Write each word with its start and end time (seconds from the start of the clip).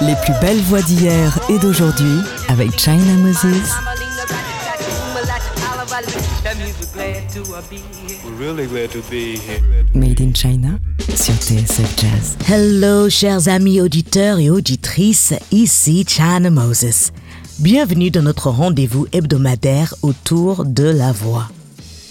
Les 0.00 0.16
plus 0.24 0.32
belles 0.40 0.60
voix 0.62 0.82
d'hier 0.82 1.38
et 1.48 1.58
d'aujourd'hui 1.58 2.18
avec 2.48 2.76
China 2.76 3.12
Moses. 3.18 3.70
Made 9.94 10.20
in 10.20 10.34
China 10.34 10.68
sur 11.14 11.34
TSF 11.34 12.00
Jazz. 12.00 12.36
Hello, 12.48 13.08
chers 13.08 13.46
amis 13.46 13.80
auditeurs 13.80 14.40
et 14.40 14.50
auditrices, 14.50 15.34
ici 15.52 16.04
China 16.08 16.50
Moses. 16.50 17.12
Bienvenue 17.60 18.10
dans 18.10 18.22
notre 18.22 18.48
rendez-vous 18.48 19.06
hebdomadaire 19.12 19.94
autour 20.02 20.64
de 20.64 20.84
la 20.84 21.12
voix. 21.12 21.48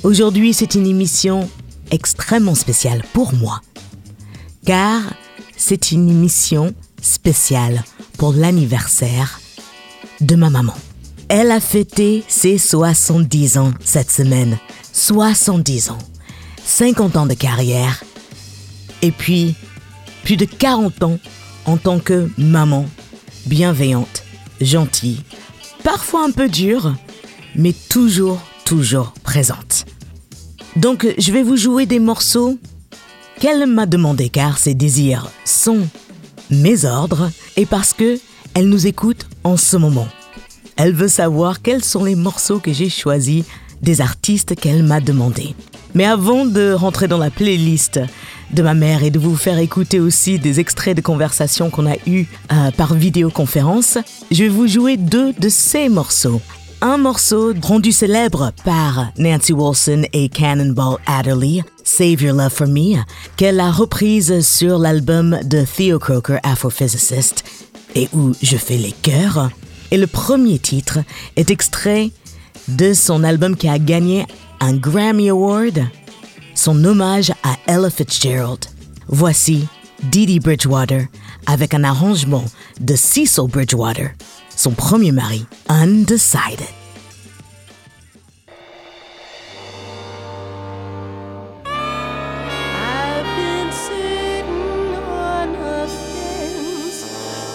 Aujourd'hui, 0.03 0.53
c'est 0.53 0.75
une 0.75 0.87
émission 0.87 1.49
extrêmement 1.91 2.55
spéciale 2.55 3.03
pour 3.11 3.33
moi, 3.33 3.59
car 4.65 5.01
c'est 5.57 5.91
une 5.91 6.09
émission 6.09 6.73
spéciale 7.01 7.83
pour 8.17 8.31
l'anniversaire 8.31 9.41
de 10.21 10.35
ma 10.35 10.49
maman. 10.49 10.75
Elle 11.27 11.51
a 11.51 11.59
fêté 11.59 12.23
ses 12.29 12.57
70 12.57 13.57
ans 13.57 13.73
cette 13.83 14.09
semaine. 14.09 14.57
70 14.93 15.91
ans. 15.91 15.97
50 16.63 17.17
ans 17.17 17.25
de 17.25 17.33
carrière. 17.33 18.01
Et 19.01 19.11
puis, 19.11 19.55
plus 20.23 20.37
de 20.37 20.45
40 20.45 21.03
ans 21.03 21.19
en 21.65 21.75
tant 21.75 21.99
que 21.99 22.29
maman 22.37 22.85
bienveillante, 23.47 24.23
gentille, 24.61 25.23
parfois 25.83 26.23
un 26.23 26.31
peu 26.31 26.47
dure, 26.47 26.95
mais 27.55 27.73
toujours, 27.89 28.39
toujours 28.69 29.13
présente. 29.23 29.85
Donc, 30.75 31.07
je 31.17 31.31
vais 31.31 31.41
vous 31.41 31.57
jouer 31.57 31.87
des 31.87 31.97
morceaux 31.97 32.59
qu'elle 33.39 33.65
m'a 33.65 33.87
demandé 33.87 34.29
car 34.29 34.59
ses 34.59 34.75
désirs 34.75 35.31
sont 35.43 35.87
mes 36.51 36.85
ordres 36.85 37.31
et 37.57 37.65
parce 37.65 37.93
que 37.93 38.19
elle 38.53 38.69
nous 38.69 38.85
écoute 38.85 39.25
en 39.43 39.57
ce 39.57 39.75
moment. 39.75 40.07
Elle 40.75 40.93
veut 40.93 41.07
savoir 41.07 41.63
quels 41.63 41.83
sont 41.83 42.03
les 42.03 42.13
morceaux 42.13 42.59
que 42.59 42.71
j'ai 42.71 42.91
choisis 42.91 43.43
des 43.81 44.01
artistes 44.01 44.53
qu'elle 44.53 44.83
m'a 44.83 45.01
demandé. 45.01 45.55
Mais 45.95 46.05
avant 46.05 46.45
de 46.45 46.71
rentrer 46.71 47.07
dans 47.07 47.17
la 47.17 47.31
playlist 47.31 47.99
de 48.53 48.61
ma 48.61 48.75
mère 48.75 49.03
et 49.03 49.09
de 49.09 49.17
vous 49.17 49.35
faire 49.35 49.57
écouter 49.57 49.99
aussi 49.99 50.37
des 50.37 50.59
extraits 50.59 50.95
de 50.95 51.01
conversations 51.01 51.71
qu'on 51.71 51.89
a 51.89 51.95
eues 52.05 52.27
euh, 52.51 52.69
par 52.69 52.93
vidéoconférence, 52.93 53.97
je 54.29 54.43
vais 54.43 54.49
vous 54.49 54.67
jouer 54.67 54.95
deux 54.95 55.33
de 55.33 55.49
ces 55.49 55.89
morceaux. 55.89 56.39
Un 56.81 56.97
morceau 56.97 57.53
rendu 57.61 57.91
célèbre 57.91 58.53
par 58.63 59.11
Nancy 59.17 59.51
Wilson 59.51 60.03
et 60.13 60.29
Cannonball 60.29 60.97
Adderley, 61.05 61.61
Save 61.83 62.21
Your 62.21 62.37
Love 62.37 62.53
for 62.53 62.67
Me, 62.67 62.95
qu'elle 63.35 63.59
a 63.59 63.69
reprise 63.69 64.39
sur 64.47 64.79
l'album 64.79 65.37
de 65.43 65.65
Theo 65.65 65.99
Croker, 65.99 66.39
Afrophysicist, 66.43 67.43
et 67.95 68.07
où 68.13 68.31
je 68.41 68.55
fais 68.55 68.77
les 68.77 68.93
chœurs. 68.93 69.49
Et 69.91 69.97
le 69.97 70.07
premier 70.07 70.57
titre 70.57 70.99
est 71.35 71.51
extrait 71.51 72.11
de 72.69 72.93
son 72.93 73.25
album 73.25 73.57
qui 73.57 73.67
a 73.67 73.77
gagné 73.77 74.25
un 74.61 74.73
Grammy 74.73 75.29
Award, 75.29 75.83
son 76.55 76.81
hommage 76.85 77.33
à 77.43 77.57
Ella 77.67 77.89
Fitzgerald. 77.89 78.67
Voici 79.09 79.67
Dee 80.03 80.25
Dee 80.25 80.39
Bridgewater 80.39 81.07
avec 81.45 81.73
un 81.73 81.83
arrangement 81.83 82.45
de 82.79 82.95
Cecil 82.95 83.47
Bridgewater, 83.47 84.15
son 84.55 84.71
premier 84.71 85.11
mari, 85.11 85.45
Undecided. 85.67 86.67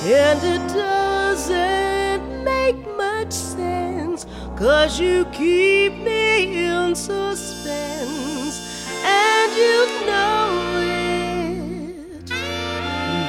And 0.06 0.44
it 0.44 0.60
doesn't 0.74 2.44
make 2.44 2.76
much 2.96 3.32
sense. 3.32 4.26
Cause 4.54 5.00
you 5.00 5.24
keep 5.32 5.94
me 5.94 6.66
in 6.66 6.94
suspense, 6.94 8.60
and 9.02 9.52
you 9.56 10.06
know. 10.06 10.73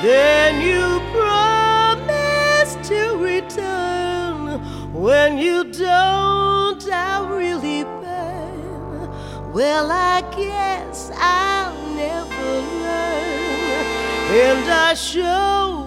Then 0.05 0.61
you 0.61 1.01
promise 1.11 2.75
to 2.89 3.17
return. 3.17 4.61
When 4.93 5.39
you 5.39 5.63
don't, 5.63 6.87
I 6.91 7.27
really 7.27 7.83
burn. 7.83 9.09
Well, 9.51 9.89
I 9.91 10.21
guess 10.37 11.09
I'll 11.15 11.73
never 11.95 12.51
learn, 12.83 13.85
and 14.29 14.69
I 14.69 14.93
show. 14.93 15.81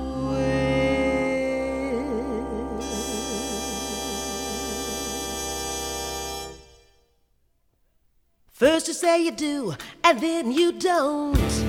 First 8.51 8.89
you 8.89 8.95
say 8.95 9.23
you 9.23 9.31
do, 9.31 9.77
and 10.03 10.21
then 10.21 10.51
you 10.51 10.73
don't. 10.73 11.68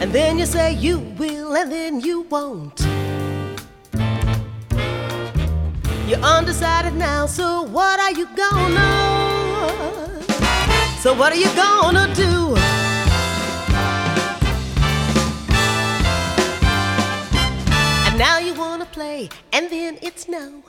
And 0.00 0.12
then 0.12 0.38
you 0.38 0.46
say 0.46 0.72
you 0.74 1.00
will, 1.18 1.56
and 1.56 1.72
then 1.72 2.00
you 2.00 2.20
won't. 2.30 2.80
You're 6.06 6.20
undecided 6.20 6.94
now, 6.94 7.26
so 7.26 7.62
what 7.64 7.98
are 8.00 8.12
you 8.12 8.26
gonna? 8.36 10.22
So 11.00 11.14
what 11.14 11.32
are 11.32 11.36
you 11.36 11.52
gonna 11.54 12.14
do? 12.14 12.56
And 18.06 18.16
now 18.18 18.38
you 18.38 18.54
wanna 18.54 18.86
play, 18.86 19.28
and 19.52 19.68
then 19.68 19.98
it's 20.00 20.28
no. 20.28 20.62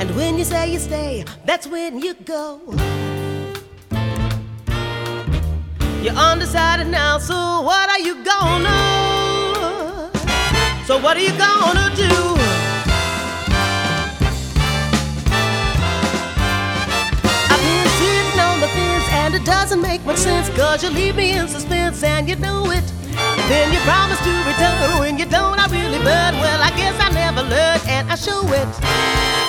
And 0.00 0.16
when 0.16 0.38
you 0.38 0.44
say 0.44 0.72
you 0.72 0.78
stay, 0.78 1.24
that's 1.44 1.66
when 1.66 2.00
you 2.00 2.14
go. 2.14 2.60
You're 6.02 6.14
undecided 6.14 6.88
now, 6.88 7.18
so 7.18 7.60
what 7.62 7.88
are 7.90 8.00
you 8.00 8.24
gonna? 8.24 10.10
So 10.86 10.98
what 10.98 11.16
are 11.16 11.20
you 11.20 11.36
gonna 11.38 11.94
do? 11.94 12.40
It 19.40 19.46
doesn't 19.46 19.80
make 19.80 20.04
much 20.04 20.18
sense 20.18 20.50
Cause 20.50 20.82
you 20.82 20.90
leave 20.90 21.16
me 21.16 21.32
in 21.32 21.48
suspense 21.48 22.02
and 22.02 22.28
you 22.28 22.36
know 22.36 22.70
it 22.70 22.84
Then 23.48 23.72
you 23.72 23.78
promise 23.80 24.18
to 24.18 24.30
return 24.46 24.98
when 24.98 25.18
you 25.18 25.24
don't 25.24 25.58
I 25.58 25.66
really 25.68 25.96
burn 25.98 26.34
Well 26.34 26.62
I 26.62 26.70
guess 26.76 26.94
I 27.00 27.08
never 27.10 27.42
learned 27.48 27.82
and 27.88 28.10
I 28.10 28.16
show 28.16 28.42
it 28.48 28.68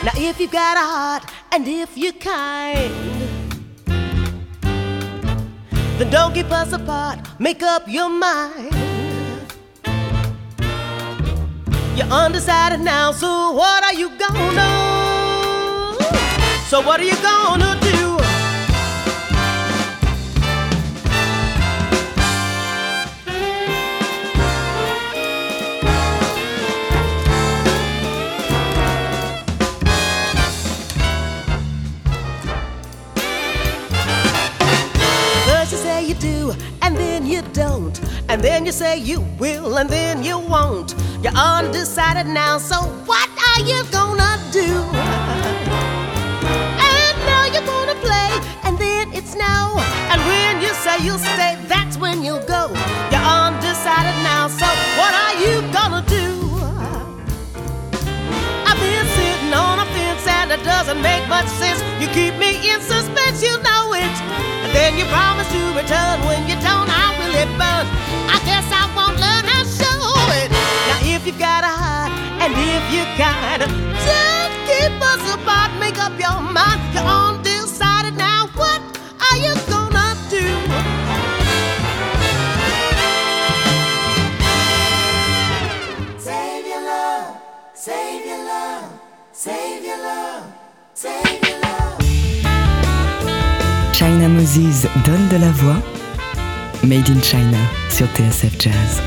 Now 0.05 0.13
if 0.15 0.39
you've 0.39 0.51
got 0.51 0.77
a 0.77 0.79
heart 0.79 1.23
and 1.51 1.67
if 1.67 1.97
you're 1.97 2.13
kind 2.13 3.20
then 6.01 6.09
don't 6.09 6.33
keep 6.33 6.51
us 6.51 6.73
apart. 6.73 7.19
Make 7.39 7.61
up 7.61 7.83
your 7.87 8.09
mind. 8.09 8.73
You're 11.95 12.07
undecided 12.07 12.79
now, 12.79 13.11
so 13.11 13.51
what 13.51 13.83
are 13.83 13.93
you 13.93 14.09
gonna? 14.17 14.69
So 16.69 16.81
what 16.81 16.99
are 16.99 17.03
you 17.03 17.17
gonna 17.21 17.77
do? 17.81 18.00
Do, 36.21 36.53
and 36.83 36.95
then 36.95 37.25
you 37.25 37.41
don't. 37.53 37.99
And 38.29 38.41
then 38.41 38.65
you 38.65 38.71
say 38.71 38.97
you 38.97 39.21
will, 39.39 39.77
and 39.79 39.89
then 39.89 40.23
you 40.23 40.37
won't. 40.37 40.93
You're 41.23 41.33
undecided 41.33 42.27
now, 42.27 42.59
so 42.59 42.77
what 43.09 43.29
are 43.49 43.61
you 43.65 43.83
gonna 43.91 44.37
do? 44.51 44.67
And 46.93 47.17
now 47.25 47.45
you're 47.53 47.65
gonna 47.65 47.95
play, 48.07 48.31
and 48.63 48.77
then 48.77 49.11
it's 49.13 49.35
no. 49.35 49.57
And 50.11 50.19
when 50.29 50.61
you 50.61 50.69
say 50.83 51.03
you'll 51.05 51.17
stay, 51.33 51.57
that's 51.67 51.97
when 51.97 52.23
you'll 52.23 52.45
go. 52.45 52.67
You're 53.11 53.27
undecided 53.43 54.17
now, 54.23 54.47
so 54.47 54.67
doesn't 60.63 61.01
make 61.01 61.27
much 61.27 61.47
sense. 61.61 61.81
You 62.01 62.07
keep 62.13 62.37
me 62.37 62.57
in 62.69 62.79
suspense, 62.81 63.41
you 63.41 63.53
know 63.61 63.93
it. 63.93 64.15
And 64.63 64.71
then 64.73 64.97
you 64.97 65.05
promise 65.05 65.49
to 65.51 65.61
return. 65.75 66.21
When 66.25 66.47
you 66.47 66.55
don't, 66.61 66.89
I 66.89 67.13
will 67.17 67.33
it 67.33 67.51
burn. 67.57 67.85
I 68.29 68.37
guess 68.45 68.65
I 68.69 68.85
won't 68.95 69.17
learn 69.19 69.43
how 69.45 69.63
to 69.63 69.69
show 69.69 69.99
it. 70.41 70.49
Now 70.89 71.15
if 71.15 71.25
you 71.25 71.33
gotta 71.33 71.71
hide, 71.71 72.13
and 72.41 72.51
if 72.53 72.83
you 72.93 73.03
gotta, 73.17 73.67
just 74.05 74.53
keep 74.69 74.93
us 75.01 75.23
apart. 75.33 75.71
Make 75.79 75.97
up 75.99 76.13
your 76.19 76.39
mind. 76.41 76.79
You're 76.93 77.05
on 77.05 77.40
Louise 94.41 94.87
donne 95.05 95.27
de 95.27 95.37
la 95.37 95.51
voix. 95.51 95.77
Made 96.83 97.07
in 97.09 97.21
China 97.21 97.59
sur 97.91 98.07
TSF 98.07 98.57
Jazz. 98.57 98.99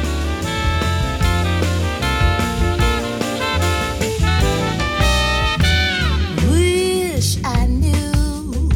Wish 6.52 7.38
I 7.44 7.66
knew 7.66 8.70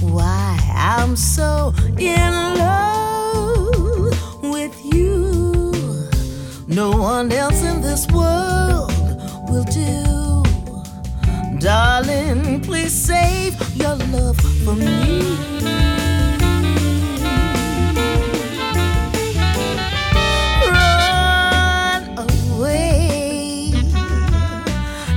why 0.00 0.58
I'm 0.74 1.14
so 1.14 1.72
in 1.98 2.32
love 2.58 4.16
with 4.42 4.74
you. 4.84 5.72
No 6.66 6.90
one 6.90 7.30
else 7.30 7.62
in 7.62 7.80
this 7.80 8.08
world 8.08 8.90
will 9.48 9.64
do. 9.64 10.01
Darling, 11.62 12.60
please 12.60 12.92
save 12.92 13.54
your 13.76 13.94
love 13.94 14.36
for 14.64 14.74
me. 14.74 15.22
Run 20.66 22.18
away. 22.18 23.70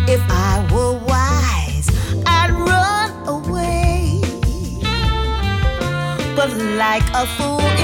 If 0.07 0.21
I 0.30 0.69
were 0.71 1.00
wise, 1.07 1.89
I'd 2.27 2.51
run 2.51 3.09
away. 3.27 4.21
But 6.36 6.56
like 6.77 7.03
a 7.15 7.25
fool 7.25 7.75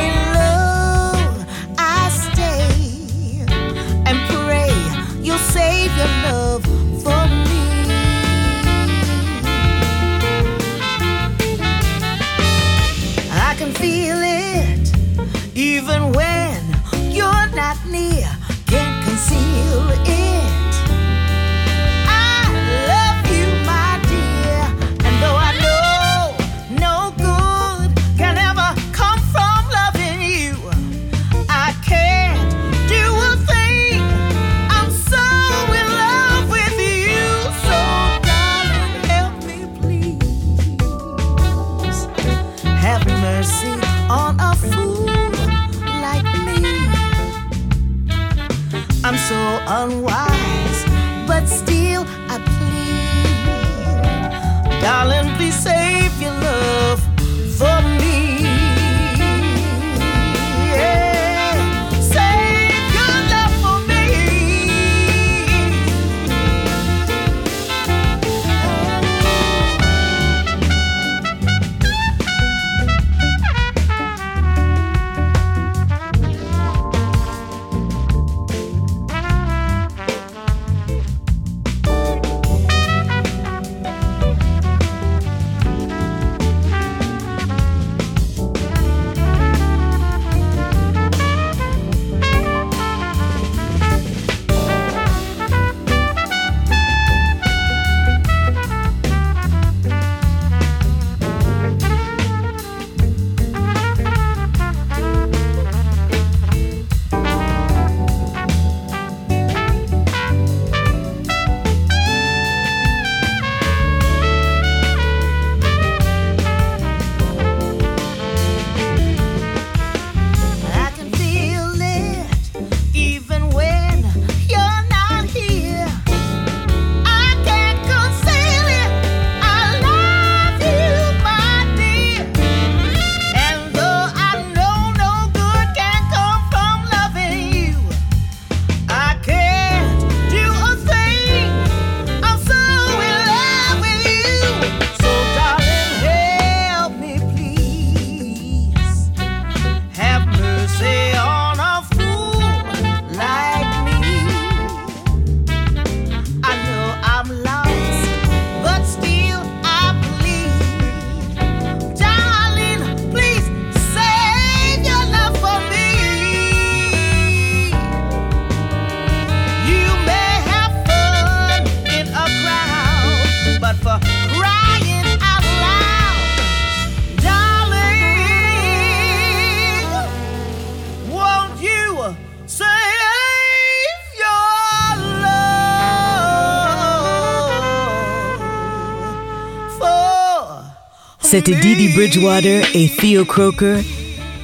C'était 191.31 191.55
Didi? 191.55 191.87
Bridgewater 191.93 192.61
et 192.73 192.89
Theo 192.89 193.23
Croker 193.23 193.79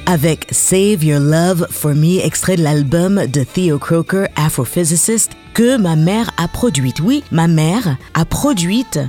avec 0.06 0.46
Save 0.50 1.04
Your 1.04 1.20
Love 1.20 1.66
for 1.68 1.94
Me, 1.94 2.18
extrait 2.24 2.56
de 2.56 2.62
l'album 2.62 3.26
de 3.26 3.44
Theo 3.44 3.78
Croker, 3.78 4.28
Afrophysicist, 4.36 5.32
que 5.52 5.76
ma 5.76 5.96
mère 5.96 6.30
a 6.38 6.48
produite. 6.48 7.00
Oui, 7.00 7.24
ma 7.30 7.46
mère 7.46 7.98
a 8.14 8.24
produite 8.24 9.00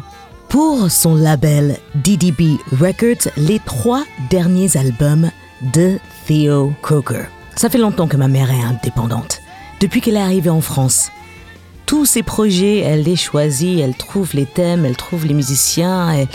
pour 0.49 0.91
son 0.91 1.15
label 1.15 1.77
DDB 1.95 2.57
Records 2.73 3.31
les 3.37 3.59
trois 3.59 4.03
derniers 4.29 4.75
albums 4.75 5.31
de 5.73 5.99
Theo 6.27 6.73
Croker. 6.81 7.27
Ça 7.55 7.69
fait 7.69 7.77
longtemps 7.77 8.09
que 8.09 8.17
ma 8.17 8.27
mère 8.27 8.51
est 8.51 8.61
indépendante. 8.61 9.39
Depuis 9.79 10.01
qu'elle 10.01 10.17
est 10.17 10.21
arrivée 10.21 10.49
en 10.49 10.59
France, 10.59 11.13
tous 11.85 12.05
ses 12.05 12.23
projets, 12.23 12.79
elle 12.79 13.03
les 13.03 13.15
choisit, 13.15 13.79
elle 13.79 13.95
trouve 13.95 14.31
les 14.33 14.45
thèmes, 14.45 14.83
elle 14.83 14.97
trouve 14.97 15.25
les 15.25 15.33
musiciens. 15.33 16.13
et 16.13 16.27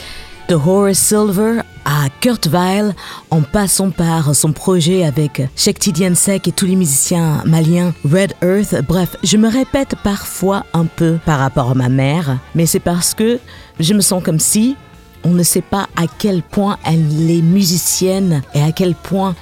de 0.49 0.55
Horace 0.55 0.99
Silver 0.99 1.61
à 1.85 2.09
Kurt 2.21 2.47
Weill, 2.47 2.95
en 3.31 3.43
passant 3.43 3.91
par 3.91 4.35
son 4.35 4.53
projet 4.53 5.05
avec 5.05 5.43
Shekti 5.57 5.93
Diansek 5.93 6.49
et 6.49 6.53
tous 6.53 6.67
les 6.67 6.77
musiciens 6.77 7.43
maliens 7.45 7.95
Red 8.05 8.35
Earth. 8.43 8.75
Bref, 8.87 9.17
je 9.23 9.37
me 9.37 9.49
répète 9.49 9.95
parfois 10.03 10.65
un 10.73 10.87
peu 10.87 11.19
par 11.25 11.39
rapport 11.39 11.71
à 11.71 11.75
ma 11.75 11.89
mère, 11.89 12.39
mais 12.55 12.67
c'est 12.67 12.81
parce 12.81 13.15
que 13.15 13.39
je 13.81 13.95
me 13.95 14.01
sens 14.01 14.23
comme 14.23 14.41
si 14.41 14.77
on 15.25 15.31
ne 15.31 15.43
sait 15.43 15.63
pas 15.63 15.89
à 15.97 16.05
quel 16.19 16.43
point 16.43 16.79
elle 16.85 17.31
est 17.31 17.43
musicienne 17.43 18.43
et 18.55 18.63
à 18.63 18.73
quel 18.73 18.95
point 18.95 19.35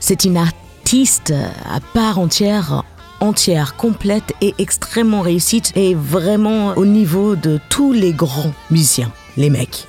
c'est 0.00 0.24
une 0.24 0.36
artiste 0.36 1.32
à 1.68 1.80
part 1.94 2.18
entière 2.18 2.84
entière, 3.20 3.76
complète 3.76 4.32
et 4.40 4.54
extrêmement 4.58 5.22
réussite 5.22 5.72
et 5.74 5.94
vraiment 5.94 6.68
au 6.76 6.86
niveau 6.86 7.34
de 7.36 7.58
tous 7.68 7.92
les 7.92 8.12
grands 8.12 8.52
musiciens, 8.70 9.10
les 9.36 9.50
mecs. 9.50 9.88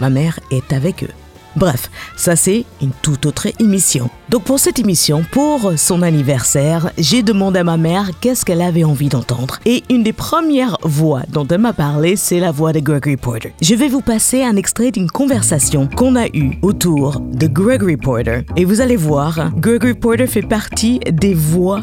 Ma 0.00 0.10
mère 0.10 0.38
est 0.50 0.72
avec 0.72 1.04
eux. 1.04 1.25
Bref, 1.56 1.90
ça 2.16 2.36
c'est 2.36 2.66
une 2.82 2.92
toute 3.02 3.24
autre 3.24 3.48
émission. 3.58 4.10
Donc 4.28 4.44
pour 4.44 4.58
cette 4.58 4.78
émission, 4.78 5.24
pour 5.32 5.72
son 5.76 6.02
anniversaire, 6.02 6.90
j'ai 6.98 7.22
demandé 7.22 7.60
à 7.60 7.64
ma 7.64 7.78
mère 7.78 8.10
qu'est-ce 8.20 8.44
qu'elle 8.44 8.60
avait 8.60 8.84
envie 8.84 9.08
d'entendre. 9.08 9.58
Et 9.64 9.82
une 9.88 10.02
des 10.02 10.12
premières 10.12 10.76
voix 10.82 11.22
dont 11.30 11.46
elle 11.46 11.60
m'a 11.60 11.72
parlé, 11.72 12.16
c'est 12.16 12.40
la 12.40 12.52
voix 12.52 12.72
de 12.72 12.80
Gregory 12.80 13.16
Porter. 13.16 13.54
Je 13.62 13.74
vais 13.74 13.88
vous 13.88 14.02
passer 14.02 14.42
un 14.42 14.56
extrait 14.56 14.90
d'une 14.90 15.10
conversation 15.10 15.88
qu'on 15.88 16.14
a 16.16 16.26
eue 16.28 16.58
autour 16.60 17.20
de 17.20 17.46
Gregory 17.46 17.96
Porter. 17.96 18.42
Et 18.56 18.64
vous 18.64 18.80
allez 18.80 18.96
voir, 18.96 19.50
Gregory 19.56 19.94
Porter 19.94 20.26
fait 20.26 20.42
partie 20.42 21.00
des 21.10 21.34
voix 21.34 21.80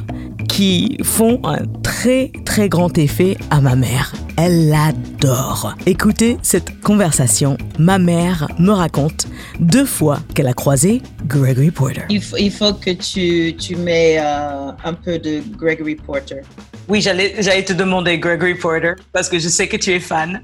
qui 0.48 0.98
font 1.03 1.39
un 1.46 1.65
très 1.82 2.32
très 2.46 2.70
grand 2.70 2.96
effet 3.00 3.38
à 3.50 3.60
ma 3.60 3.75
mère. 3.75 4.13
Elle 4.38 4.70
l'adore. 4.70 5.75
Écoutez 5.86 6.38
cette 6.42 6.82
conversation. 6.82 7.58
Ma 7.80 7.98
mère 7.98 8.48
me 8.60 8.72
raconte 8.72 9.27
deux 9.63 9.86
fois 9.86 10.20
qu'elle 10.36 10.48
a 10.48 10.53
croisé 10.53 11.01
Gregory 11.25 11.72
Porter. 11.72 12.03
Il 12.10 12.22
faut, 12.22 12.38
il 12.38 12.51
faut 12.51 12.74
que 12.74 12.91
tu, 12.91 13.55
tu 13.55 13.75
mets 13.75 14.17
euh, 14.20 14.72
un 14.84 14.93
peu 14.93 15.17
de 15.17 15.41
Gregory 15.58 15.96
Porter. 15.96 16.41
Oui, 16.88 17.01
j'allais, 17.01 17.36
j'allais 17.39 17.63
te 17.63 17.74
demander 17.74 18.17
Gregory 18.20 18.55
Porter 18.55 18.93
parce 19.12 19.29
que 19.29 19.39
je 19.39 19.48
sais 19.48 19.67
que 19.67 19.77
tu 19.77 19.91
es 19.91 20.00
fan. 20.00 20.41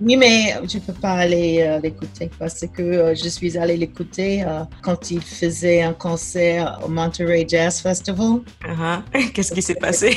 Oui, 0.00 0.16
mais 0.16 0.54
je 0.66 0.78
ne 0.78 0.82
peux 0.82 0.94
pas 0.94 1.12
aller 1.12 1.60
euh, 1.60 1.78
l'écouter 1.78 2.30
parce 2.38 2.64
que 2.66 2.82
euh, 2.82 3.14
je 3.14 3.28
suis 3.28 3.58
allée 3.58 3.76
l'écouter 3.76 4.42
euh, 4.42 4.64
quand 4.80 5.10
il 5.10 5.20
faisait 5.20 5.82
un 5.82 5.92
concert 5.92 6.80
au 6.82 6.88
Monterey 6.88 7.44
Jazz 7.46 7.80
Festival. 7.80 8.40
Uh-huh. 8.64 9.02
Qu'est-ce 9.34 9.52
qui 9.52 9.60
s'est 9.60 9.74
passé? 9.74 10.16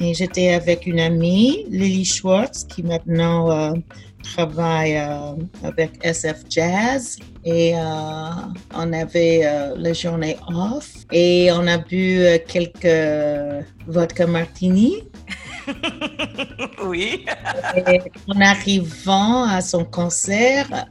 Et 0.00 0.14
j'étais 0.14 0.54
avec 0.54 0.86
une 0.86 0.98
amie, 0.98 1.64
Lily 1.70 2.04
Schwartz, 2.04 2.64
qui 2.64 2.82
maintenant 2.82 3.72
travaille 4.24 4.96
avec 5.62 5.92
SF 6.02 6.42
Jazz. 6.50 7.18
Et 7.44 7.74
on 8.74 8.92
avait 8.92 9.42
la 9.76 9.92
journée 9.92 10.36
off 10.48 10.90
et 11.12 11.50
on 11.52 11.66
a 11.66 11.76
bu 11.76 12.24
quelques 12.48 13.66
vodka 13.86 14.26
martini. 14.26 15.02
oui. 16.86 17.26
en 18.28 18.40
arrivant 18.40 19.44
à 19.44 19.60
son 19.60 19.84
concert, 19.84 20.86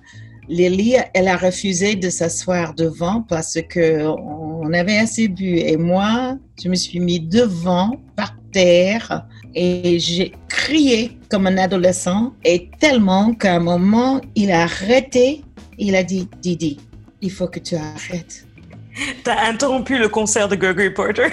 Lily, 0.50 0.98
elle 1.14 1.30
a 1.30 1.38
refusé 1.38 1.96
de 1.96 2.10
s'asseoir 2.10 2.74
devant 2.74 3.22
parce 3.22 3.58
que 3.70 4.06
on 4.06 4.74
avait 4.74 4.98
assez 4.98 5.28
bu. 5.28 5.58
Et 5.58 5.78
moi, 5.78 6.38
je 6.62 6.70
me 6.70 6.76
suis 6.76 7.00
mis 7.00 7.20
devant, 7.20 7.98
par 8.16 8.36
terre, 8.52 9.26
et 9.56 10.00
j'ai 10.00 10.34
crié 10.50 11.18
comme 11.30 11.48
un 11.48 11.58
adolescent. 11.58 12.34
Et 12.44 12.70
tellement 12.80 13.34
qu'à 13.34 13.56
un 13.56 13.60
moment, 13.60 14.20
il 14.36 14.52
a 14.52 14.64
arrêté. 14.64 15.44
Il 15.78 15.96
a 15.96 16.04
dit, 16.04 16.28
Didi, 16.40 16.80
il 17.22 17.32
faut 17.32 17.48
que 17.48 17.60
tu 17.60 17.76
arrêtes. 17.76 18.46
T'as 19.24 19.48
interrompu 19.48 19.98
le 19.98 20.10
concert 20.10 20.48
de 20.48 20.56
Gregory 20.56 20.92
Porter. 20.92 21.30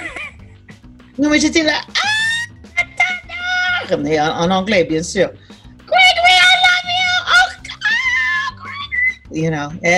non, 1.19 1.29
mais 1.31 1.41
j'étais 1.41 1.63
là. 1.63 1.81
Ah! 1.89 1.93
mais 3.99 4.21
en, 4.21 4.51
anglais, 4.51 4.85
bien 4.85 5.03
sûr. 5.03 5.31
Gregory, 5.87 6.31
I 6.31 6.57
love 6.65 6.87
you! 6.87 7.25
Oh, 7.27 7.51
oh 8.63 8.67
You 9.33 9.51
know. 9.51 9.71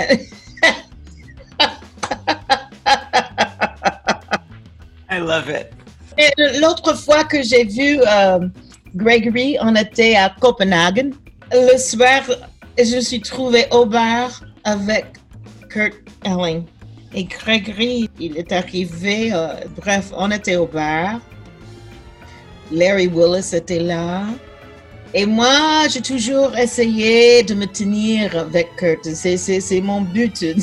I 5.11 5.19
love 5.19 5.51
it. 5.51 5.73
L'autre 6.61 6.95
fois 6.95 7.25
que 7.25 7.43
j'ai 7.43 7.65
vu 7.65 8.01
euh, 8.07 8.39
Gregory, 8.95 9.59
on 9.61 9.75
était 9.77 10.17
à 10.17 10.31
Copenhague. 10.41 11.13
Le 11.53 11.77
soir, 11.77 12.23
je 12.79 12.97
me 12.97 13.01
suis 13.01 13.21
trouvée 13.21 13.67
au 13.71 13.87
bar 13.87 14.43
avec 14.65 15.07
Kurt 15.69 15.95
Elling. 16.25 16.65
Et 17.15 17.25
Gregory, 17.25 18.09
il 18.19 18.39
est 18.39 18.53
arrivé, 18.53 19.33
euh, 19.33 19.55
bref, 19.77 20.13
on 20.17 20.31
était 20.31 20.57
au 20.57 20.67
bar. 20.67 21.21
Larry 22.71 23.07
Willis 23.07 23.55
était 23.55 23.81
là. 23.81 24.25
Et 25.15 25.27
moi, 25.27 25.87
j'ai 25.91 26.01
toujours 26.01 26.57
essayé 26.57 27.43
de 27.43 27.53
me 27.53 27.67
tenir 27.67 28.35
avec 28.35 28.75
Kurt. 28.77 29.05
C'est 29.05 29.81
mon 29.83 30.01
but 30.01 30.41
de 30.41 30.55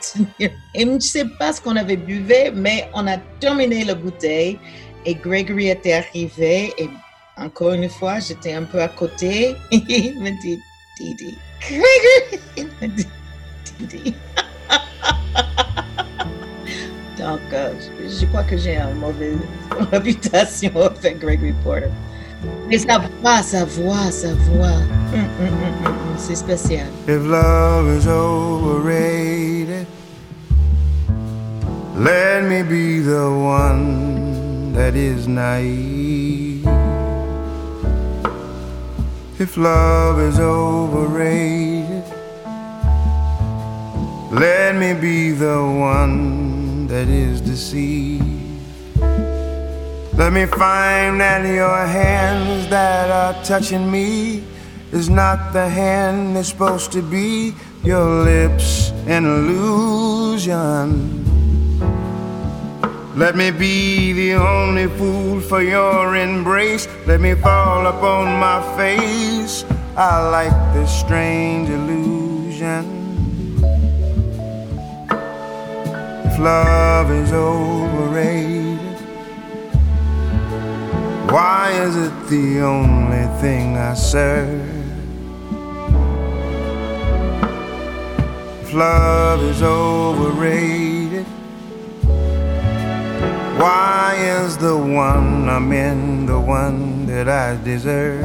tenir. 0.00 0.50
Et 0.72 0.82
je 0.82 0.88
ne 0.88 1.00
sais 1.00 1.24
pas 1.36 1.52
ce 1.52 1.60
qu'on 1.60 1.74
avait 1.74 1.96
buvé, 1.96 2.52
mais 2.54 2.88
on 2.94 3.08
a 3.08 3.16
terminé 3.40 3.84
la 3.84 3.96
bouteille 3.96 4.56
et 5.04 5.14
Gregory 5.14 5.70
était 5.70 5.94
arrivé. 5.94 6.72
Et 6.78 6.88
encore 7.36 7.72
une 7.72 7.88
fois, 7.88 8.20
j'étais 8.20 8.52
un 8.52 8.62
peu 8.62 8.80
à 8.80 8.88
côté. 8.88 9.56
Et 9.72 9.76
il 9.88 10.20
me 10.20 10.30
dit, 10.42 10.60
Dee 10.96 11.14
Dee, 11.14 11.36
Gregory, 11.60 12.40
il 12.56 12.68
me 12.80 12.88
dit, 12.88 13.06
Dee 13.78 13.86
Dee. 13.86 14.14
Donc, 17.18 17.40
euh, 17.52 17.74
je 18.08 18.24
crois 18.26 18.44
que 18.44 18.56
j'ai 18.56 18.78
une 18.78 18.94
mauvaise 18.98 19.36
réputation 19.92 20.70
avec 20.80 21.18
Gregory 21.18 21.52
Porter. 21.62 21.90
Mais 22.68 22.78
sa 22.78 22.98
voix, 22.98 23.42
sa 23.42 23.66
voix, 23.66 24.10
sa 24.10 24.32
voix, 24.32 24.78
mm, 25.12 25.18
mm, 25.18 25.84
mm, 25.84 26.16
c'est 26.16 26.36
spécial. 26.36 26.86
If 27.06 27.22
love 27.26 27.88
is 27.88 28.06
overrated, 28.06 29.86
let 31.94 32.42
me 32.42 32.62
be 32.62 33.00
the 33.00 33.28
one 33.28 34.72
that 34.72 34.94
is 34.94 35.28
naive. 35.28 36.55
If 39.38 39.58
love 39.58 40.18
is 40.18 40.40
overrated, 40.40 42.02
let 44.32 44.74
me 44.76 44.94
be 44.94 45.32
the 45.32 45.62
one 45.62 46.86
that 46.86 47.06
is 47.08 47.42
deceived. 47.42 48.24
Let 50.14 50.32
me 50.32 50.46
find 50.46 51.20
that 51.20 51.44
your 51.44 51.86
hands 51.86 52.66
that 52.68 53.10
are 53.10 53.44
touching 53.44 53.90
me 53.90 54.42
is 54.90 55.10
not 55.10 55.52
the 55.52 55.68
hand 55.68 56.34
that's 56.34 56.48
supposed 56.48 56.92
to 56.92 57.02
be. 57.02 57.52
Your 57.84 58.24
lips 58.24 58.90
an 59.06 59.26
illusion. 59.26 61.25
Let 63.16 63.34
me 63.34 63.50
be 63.50 64.12
the 64.12 64.34
only 64.34 64.88
fool 64.88 65.40
for 65.40 65.62
your 65.62 66.16
embrace. 66.16 66.86
Let 67.06 67.18
me 67.22 67.34
fall 67.34 67.86
upon 67.86 68.38
my 68.38 68.60
face. 68.76 69.64
I 69.96 70.28
like 70.28 70.74
this 70.74 70.90
strange 71.00 71.70
illusion. 71.70 72.84
If 76.26 76.38
love 76.38 77.10
is 77.10 77.32
overrated? 77.32 78.98
Why 81.32 81.70
is 81.70 81.96
it 81.96 82.28
the 82.28 82.60
only 82.60 83.40
thing 83.40 83.78
I 83.78 83.94
serve? 83.94 84.60
If 88.60 88.74
love 88.74 89.42
is 89.42 89.62
overrated, 89.62 90.85
why 93.58 94.16
is 94.18 94.56
the 94.56 94.76
one 94.76 95.48
I'm 95.48 95.72
in 95.72 96.26
the 96.26 96.38
one 96.40 97.06
that 97.06 97.28
I 97.28 97.56
deserve? 97.62 98.24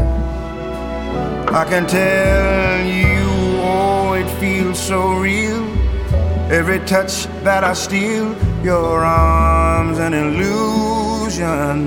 I 1.49 1.65
can 1.65 1.85
tell 1.87 2.85
you, 2.85 3.19
oh, 3.63 4.13
it 4.13 4.29
feels 4.39 4.79
so 4.79 5.13
real 5.13 5.81
Every 6.51 6.79
touch 6.79 7.27
that 7.45 7.63
I 7.63 7.71
steal, 7.71 8.35
your 8.61 9.05
arms 9.05 9.99
an 9.99 10.13
illusion. 10.13 11.79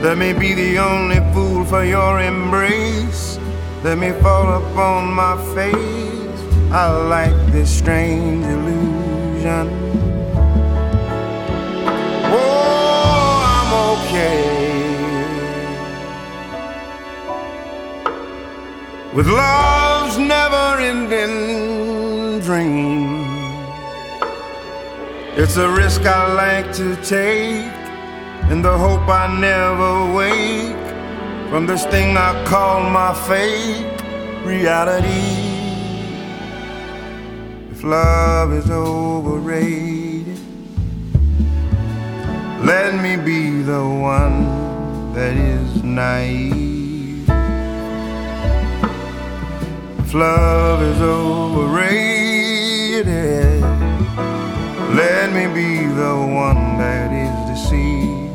Let 0.00 0.16
me 0.16 0.32
be 0.32 0.54
the 0.54 0.78
only 0.78 1.18
fool 1.34 1.64
for 1.64 1.84
your 1.84 2.20
embrace. 2.20 3.36
Let 3.82 3.98
me 3.98 4.12
fall 4.22 4.62
upon 4.62 5.12
my 5.12 5.34
face. 5.56 6.40
I 6.70 6.86
like 7.08 7.34
this 7.50 7.68
strange 7.68 8.44
illusion. 8.44 9.89
With 19.12 19.26
love's 19.26 20.16
never 20.18 20.80
ending 20.80 22.40
dream. 22.40 23.26
It's 25.36 25.56
a 25.56 25.68
risk 25.68 26.02
I 26.02 26.32
like 26.32 26.72
to 26.74 26.94
take, 26.96 27.72
in 28.50 28.62
the 28.62 28.76
hope 28.76 29.08
I 29.08 29.26
never 29.40 30.14
wake 30.14 30.76
from 31.50 31.66
this 31.66 31.84
thing 31.86 32.16
I 32.16 32.44
call 32.44 32.88
my 32.88 33.12
fate 33.26 34.00
reality. 34.44 35.48
If 37.72 37.82
love 37.82 38.52
is 38.52 38.70
overrated, 38.70 40.38
let 42.64 42.94
me 43.02 43.16
be 43.16 43.62
the 43.62 43.82
one 43.82 45.14
that 45.14 45.36
is 45.36 45.82
naive. 45.82 46.69
If 50.10 50.14
love 50.14 50.82
is 50.82 51.00
overrated, 51.00 51.60
let 54.96 55.32
me 55.32 55.46
be 55.54 55.86
the 55.86 56.16
one 56.34 56.78
that 56.78 57.12
is 57.12 57.30
deceived. 57.48 58.34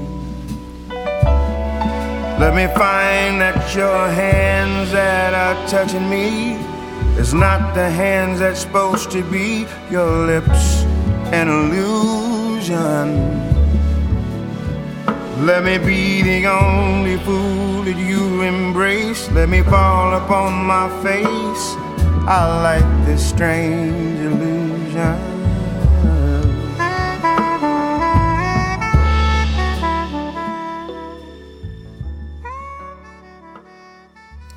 Let 2.39 2.55
me 2.55 2.67
find 2.75 3.41
that 3.41 3.75
your 3.75 4.07
hands 4.07 4.93
that 4.93 5.33
are 5.33 5.67
touching 5.67 6.09
me 6.09 6.53
is 7.19 7.33
not 7.33 7.73
the 7.75 7.89
hands 7.89 8.39
that's 8.39 8.61
supposed 8.61 9.11
to 9.11 9.21
be 9.29 9.67
your 9.91 10.27
lips 10.27 10.85
an 11.33 11.49
illusion. 11.49 13.07
Let 15.45 15.65
me 15.65 15.77
be 15.77 16.21
the 16.21 16.47
only 16.47 17.17
fool 17.17 17.74
you 17.93 18.41
embrace. 18.41 19.29
Let 19.31 19.49
me 19.49 19.61
fall 19.61 20.15
upon 20.15 20.65
my 20.65 20.89
face. 21.03 21.75
I 22.27 22.61
like 22.63 23.05
this 23.05 23.23
strange 23.23 24.19
illusion. 24.19 25.35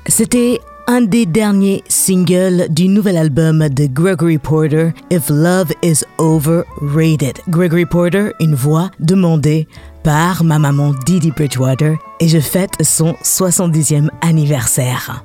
C'était 0.07 0.59
un 0.87 1.01
des 1.01 1.27
derniers 1.27 1.83
singles 1.87 2.67
du 2.71 2.87
nouvel 2.87 3.15
album 3.15 3.69
de 3.69 3.85
Gregory 3.85 4.39
Porter, 4.39 4.91
If 5.11 5.29
Love 5.29 5.71
is 5.83 6.03
Overrated. 6.17 7.39
Gregory 7.47 7.85
Porter, 7.85 8.31
une 8.39 8.55
voix 8.55 8.89
demandée 8.99 9.67
par 10.09 10.43
ma 10.43 10.57
maman 10.57 10.95
Didi 11.05 11.29
Bridgewater, 11.29 11.95
et 12.19 12.27
je 12.27 12.39
fête 12.39 12.71
son 12.81 13.13
70e 13.23 14.09
anniversaire 14.21 15.23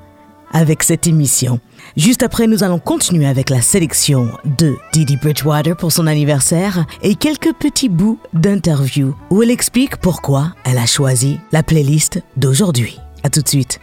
avec 0.53 0.83
cette 0.83 1.07
émission. 1.07 1.59
Juste 1.97 2.23
après, 2.23 2.47
nous 2.47 2.65
allons 2.65 2.79
continuer 2.79 3.27
avec 3.27 3.49
la 3.49 3.63
sélection 3.63 4.29
de 4.59 4.77
Didi 4.93 5.17
Bridgewater 5.17 5.75
pour 5.75 5.91
son 5.91 6.07
anniversaire 6.07 6.85
et 7.01 7.15
quelques 7.15 7.55
petits 7.55 7.89
bouts 7.89 8.19
d'interview 8.35 9.17
où 9.31 9.43
elle 9.43 9.51
explique 9.51 9.97
pourquoi 9.97 10.53
elle 10.65 10.77
a 10.77 10.85
choisi 10.85 11.41
la 11.51 11.63
playlist 11.63 12.21
d'aujourd'hui. 12.37 13.01
À 13.23 13.31
tout 13.31 13.41
de 13.41 13.49
suite. 13.49 13.81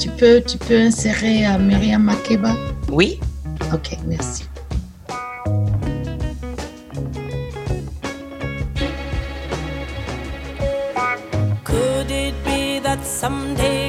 Tu 0.00 0.08
peux, 0.18 0.42
tu 0.44 0.58
peux 0.58 0.80
insérer 0.80 1.44
uh, 1.44 1.62
Myriam 1.62 2.02
Makeba? 2.02 2.56
Oui. 2.90 3.20
Ok, 3.72 3.96
merci. 4.08 4.49
Someday 13.20 13.79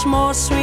much 0.00 0.06
more 0.06 0.32
sweeter, 0.32 0.59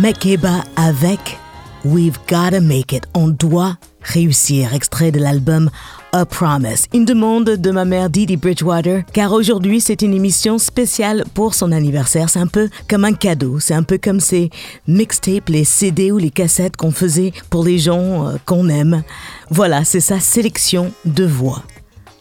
Makeba 0.00 0.64
avec 0.76 1.38
We've 1.84 2.18
Gotta 2.26 2.62
Make 2.62 2.92
It. 2.92 3.02
On 3.12 3.28
doit 3.28 3.76
réussir. 4.00 4.72
Extrait 4.72 5.12
de 5.12 5.18
l'album 5.18 5.68
A 6.12 6.24
Promise. 6.24 6.86
Une 6.94 7.04
demande 7.04 7.50
de 7.50 7.70
ma 7.70 7.84
mère 7.84 8.08
Didi 8.08 8.38
Bridgewater, 8.38 9.02
car 9.12 9.32
aujourd'hui 9.32 9.82
c'est 9.82 10.00
une 10.00 10.14
émission 10.14 10.56
spéciale 10.56 11.24
pour 11.34 11.52
son 11.52 11.70
anniversaire. 11.70 12.30
C'est 12.30 12.38
un 12.38 12.46
peu 12.46 12.70
comme 12.88 13.04
un 13.04 13.12
cadeau. 13.12 13.60
C'est 13.60 13.74
un 13.74 13.82
peu 13.82 13.98
comme 13.98 14.20
ces 14.20 14.48
mixtapes, 14.88 15.50
les 15.50 15.64
CD 15.64 16.12
ou 16.12 16.16
les 16.16 16.30
cassettes 16.30 16.78
qu'on 16.78 16.92
faisait 16.92 17.34
pour 17.50 17.62
les 17.62 17.78
gens 17.78 18.26
euh, 18.26 18.36
qu'on 18.46 18.70
aime. 18.70 19.02
Voilà, 19.50 19.84
c'est 19.84 20.00
sa 20.00 20.18
sélection 20.18 20.92
de 21.04 21.26
voix 21.26 21.62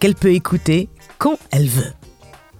qu'elle 0.01 0.15
peut 0.15 0.33
écouter 0.33 0.89
quand 1.17 1.39
elle 1.51 1.69
veut. 1.69 1.93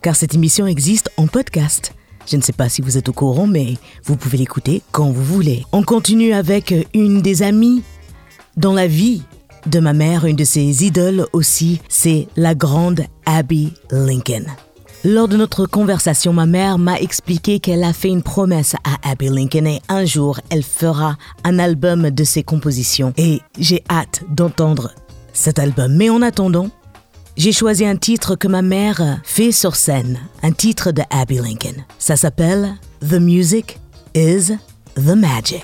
Car 0.02 0.16
cette 0.16 0.34
émission 0.34 0.66
existe 0.66 1.12
en 1.18 1.28
podcast. 1.28 1.92
Je 2.30 2.38
ne 2.38 2.42
sais 2.44 2.54
pas 2.54 2.70
si 2.70 2.82
vous 2.82 2.98
êtes 2.98 3.10
au 3.10 3.14
courant, 3.14 3.48
mais 3.48 3.78
vous 4.06 4.16
pouvez 4.16 4.38
l'écouter 4.38 4.84
quand 4.92 5.10
vous 5.10 5.24
voulez. 5.24 5.66
On 5.72 5.82
continue 5.82 6.34
avec 6.34 6.74
une 6.94 7.22
des 7.22 7.42
amies 7.42 7.82
dans 8.56 8.74
la 8.74 8.86
vie 8.86 9.24
de 9.66 9.80
ma 9.80 9.94
mère, 9.94 10.26
une 10.26 10.36
de 10.36 10.44
ses 10.44 10.86
idoles 10.86 11.26
aussi, 11.34 11.82
c'est 11.90 12.28
la 12.36 12.54
grande 12.54 13.02
Abby 13.26 13.74
Lincoln. 13.92 14.46
Lors 15.04 15.28
de 15.28 15.38
notre 15.38 15.66
conversation, 15.66 16.32
ma 16.32 16.46
mère 16.46 16.78
m'a 16.78 17.00
expliqué 17.00 17.60
qu'elle 17.60 17.84
a 17.84 17.94
fait 17.94 18.10
une 18.10 18.22
promesse 18.22 18.76
à 18.84 19.10
Abby 19.10 19.30
Lincoln 19.30 19.66
et 19.66 19.82
un 19.90 20.06
jour, 20.06 20.40
elle 20.50 20.64
fera 20.64 21.18
un 21.44 21.58
album 21.58 22.12
de 22.12 22.24
ses 22.24 22.44
compositions. 22.44 23.14
Et 23.18 23.40
j'ai 23.58 23.84
hâte 23.90 24.24
d'entendre 24.30 24.92
cet 25.34 25.58
album. 25.58 25.96
Mais 25.96 26.10
en 26.10 26.22
attendant, 26.22 26.70
j'ai 27.40 27.54
choisi 27.54 27.86
un 27.86 27.96
titre 27.96 28.36
que 28.36 28.50
ma 28.50 28.62
mère 28.62 29.22
fait 29.24 29.54
sur 29.54 29.78
scène, 29.78 30.20
un 30.44 30.52
titre 30.52 30.92
de 30.92 31.02
Abby 31.10 31.38
Lincoln. 31.38 31.86
Ça 31.98 32.18
s'appelle 32.18 32.76
The 33.00 33.14
Music 33.14 33.80
is 34.14 34.52
the 34.96 35.16
Magic. 35.16 35.64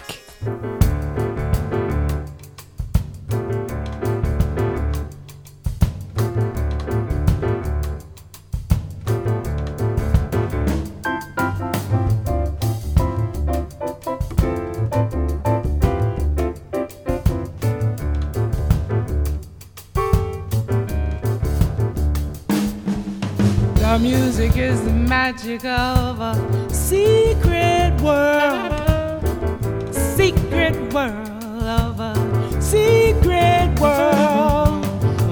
Magic 25.35 25.65
of 25.65 26.21
a 26.21 26.73
secret 26.73 27.93
world. 28.01 29.21
Secret 29.93 30.93
world 30.93 31.63
of 31.63 31.99
a 31.99 32.61
secret 32.61 33.77
world. 33.77 34.85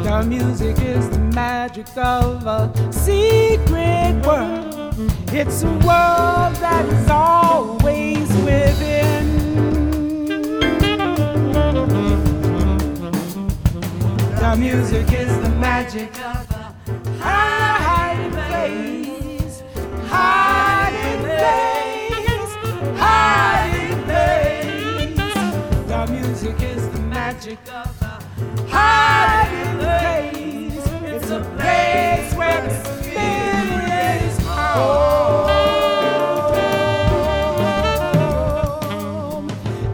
The 0.04 0.24
music 0.28 0.78
is 0.82 1.10
the 1.10 1.20
magic 1.20 1.88
of 1.96 2.46
a 2.46 2.70
secret 2.92 4.22
world. 4.26 4.94
It's 5.32 5.64
a 5.64 5.72
world 5.72 6.56
that 6.60 6.86
is 6.86 7.10
always 7.10 8.28
within. 8.44 9.28
The 14.36 14.56
music 14.58 15.14
is 15.14 15.32
the 15.40 15.50
magic 15.60 16.13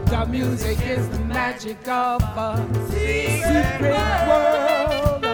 The 0.06 0.26
music 0.30 0.80
is 0.86 1.06
the 1.10 1.18
magic 1.18 1.86
of 1.86 2.22
a 2.22 2.66
secret 2.88 4.26
world. 4.26 5.24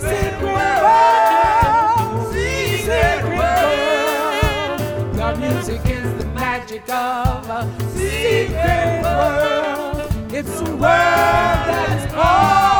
Secret 0.00 0.78
world. 0.82 2.32
Secret 2.32 3.24
world. 3.36 4.80
The 5.16 5.28
music 5.38 5.82
is 5.86 6.08
the 6.18 6.26
magic 6.34 6.88
of 6.88 7.50
a 7.50 7.60
secret 7.90 9.02
world. 9.02 10.32
It's 10.32 10.60
a 10.60 10.64
world 10.64 10.80
that 10.80 11.88
is 11.98 12.04
always 12.14 12.75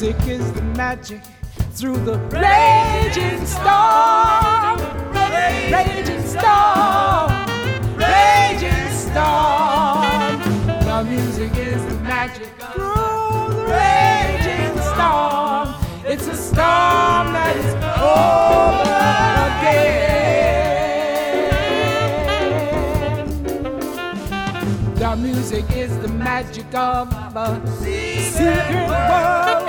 music 0.00 0.28
is 0.28 0.52
the 0.52 0.62
magic 0.62 1.20
through 1.72 1.96
the 2.04 2.16
raging 2.30 3.44
storm. 3.44 3.77
Magic 26.38 26.72
of 26.72 27.10
a 27.36 27.46
secret 27.80 28.70
world. 28.86 29.68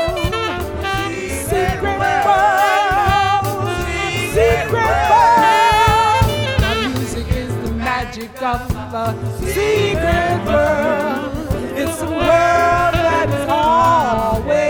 Secret 1.50 1.98
world. 2.00 3.46
Secret 4.36 4.98
world. 5.02 6.28
The 6.62 6.74
music 6.94 7.30
is 7.32 7.52
the 7.64 7.72
magic 7.74 8.36
of 8.44 8.62
a 8.94 9.06
secret 9.40 10.38
world. 10.46 11.34
It's 11.76 12.02
a 12.02 12.04
world 12.06 12.94
that 13.08 13.28
is 13.34 13.46
always 13.50 14.69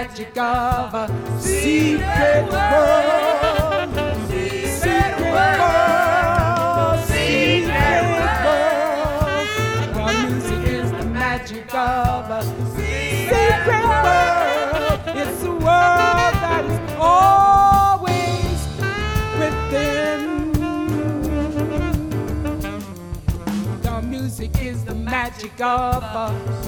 magic 0.00 0.38
of 0.38 0.94
a 0.94 1.06
secret 1.38 2.48
world. 2.48 3.90
Secret 4.30 5.20
world. 5.20 6.98
Secret 7.04 8.02
world. 8.10 8.40
Music 10.24 10.62
is 10.72 10.90
the 10.90 11.04
magic 11.04 11.74
of 11.74 12.30
a 12.30 12.42
secret 12.76 13.66
world. 13.68 15.00
It's 15.20 15.42
a 15.42 15.46
world 15.50 16.34
that 16.44 16.64
is 16.64 16.78
always 16.98 18.58
within. 19.38 20.52
The 23.82 24.00
music 24.00 24.62
is 24.62 24.82
the 24.82 24.94
magic 24.94 25.60
of 25.60 26.02
a 26.02 26.59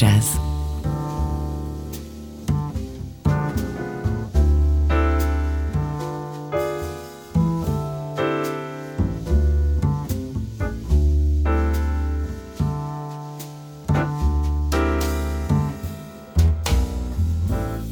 Jazz. 0.00 0.38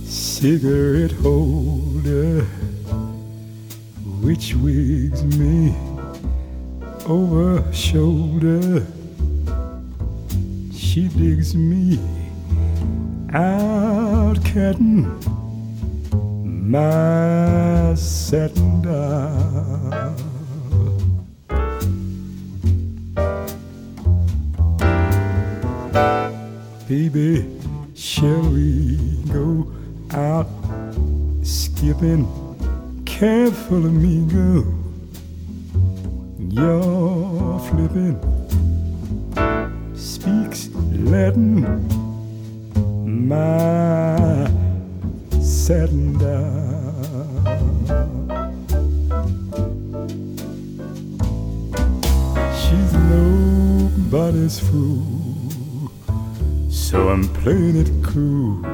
cigarette 0.07 1.13
holder 1.13 2.43
which 4.23 4.55
wigs 4.55 5.23
me 5.37 5.77
over 7.07 7.71
shoulder 7.75 8.83
she 10.99 11.07
digs 11.07 11.55
me 11.55 11.97
out 13.33 14.37
cutting 14.47 15.07
my 16.73 17.95
satin 17.95 18.83
doll 18.83 20.17
baby 26.89 27.47
shall 27.95 28.43
we 28.51 28.97
go 29.33 29.73
out 30.11 30.49
skipping? 31.45 32.27
Careful 33.07 33.87
amigo. 33.87 34.75
You're 36.39 37.61
flipping 37.61 38.48
Latin 41.29 41.61
my 43.05 44.49
satin 45.43 46.17
doll 46.17 46.49
she's 52.59 52.93
nobody's 53.13 54.59
fool. 54.59 55.91
So 56.71 57.11
I'm 57.11 57.29
playing 57.41 57.77
it 57.77 57.91
cool 58.03 58.65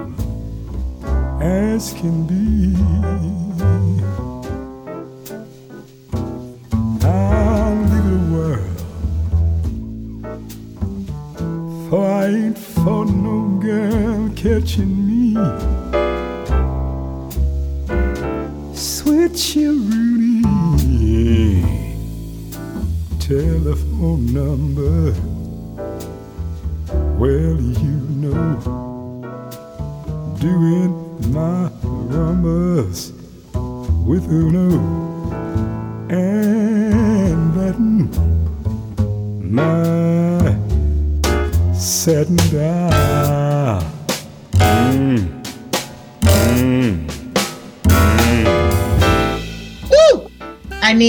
as 1.43 1.93
can 1.95 2.25
be. 2.25 2.74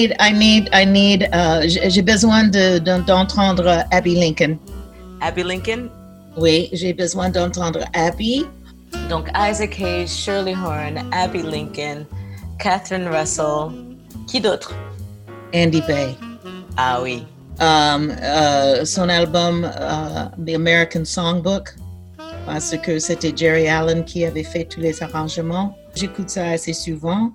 Need, 0.08 0.16
I 0.20 0.32
need, 0.32 0.70
I 0.74 0.86
need, 0.86 1.30
euh, 1.34 1.64
j'ai 1.68 2.02
besoin 2.02 2.44
de- 2.46 2.80
de- 2.80 3.02
d'entendre 3.06 3.84
Abby 3.92 4.16
Lincoln. 4.16 4.58
Abby 5.22 5.44
Lincoln, 5.44 5.90
Oui, 6.38 6.70
j'ai 6.74 6.94
besoin 6.94 7.30
d'entendre 7.30 7.80
Abby. 7.94 8.46
donc 9.10 9.30
Isaac 9.36 9.80
Hayes, 9.80 10.08
Shirley 10.08 10.54
Horn, 10.56 11.04
Abby 11.12 11.42
Lincoln, 11.42 12.06
Catherine 12.60 13.08
Russell. 13.08 13.72
Qui 14.28 14.42
d'autre? 14.42 14.74
Andy 15.54 15.82
Bay. 15.88 16.16
Ah 16.78 17.00
oui. 17.02 17.26
Um, 17.62 18.12
euh, 18.22 18.84
son 18.86 19.08
album 19.08 19.64
euh, 19.64 20.26
The 20.46 20.56
American 20.56 21.06
Songbook, 21.06 21.74
parce 22.46 22.76
que 22.84 23.00
c'était 23.00 23.32
Jerry 23.36 23.68
Allen 23.70 24.04
qui 24.04 24.26
avait 24.26 24.44
fait 24.44 24.66
tous 24.66 24.82
les 24.82 25.02
arrangements. 25.02 25.74
J'écoute 25.96 26.30
ça 26.30 26.48
assez 26.50 26.74
souvent. 26.74 27.32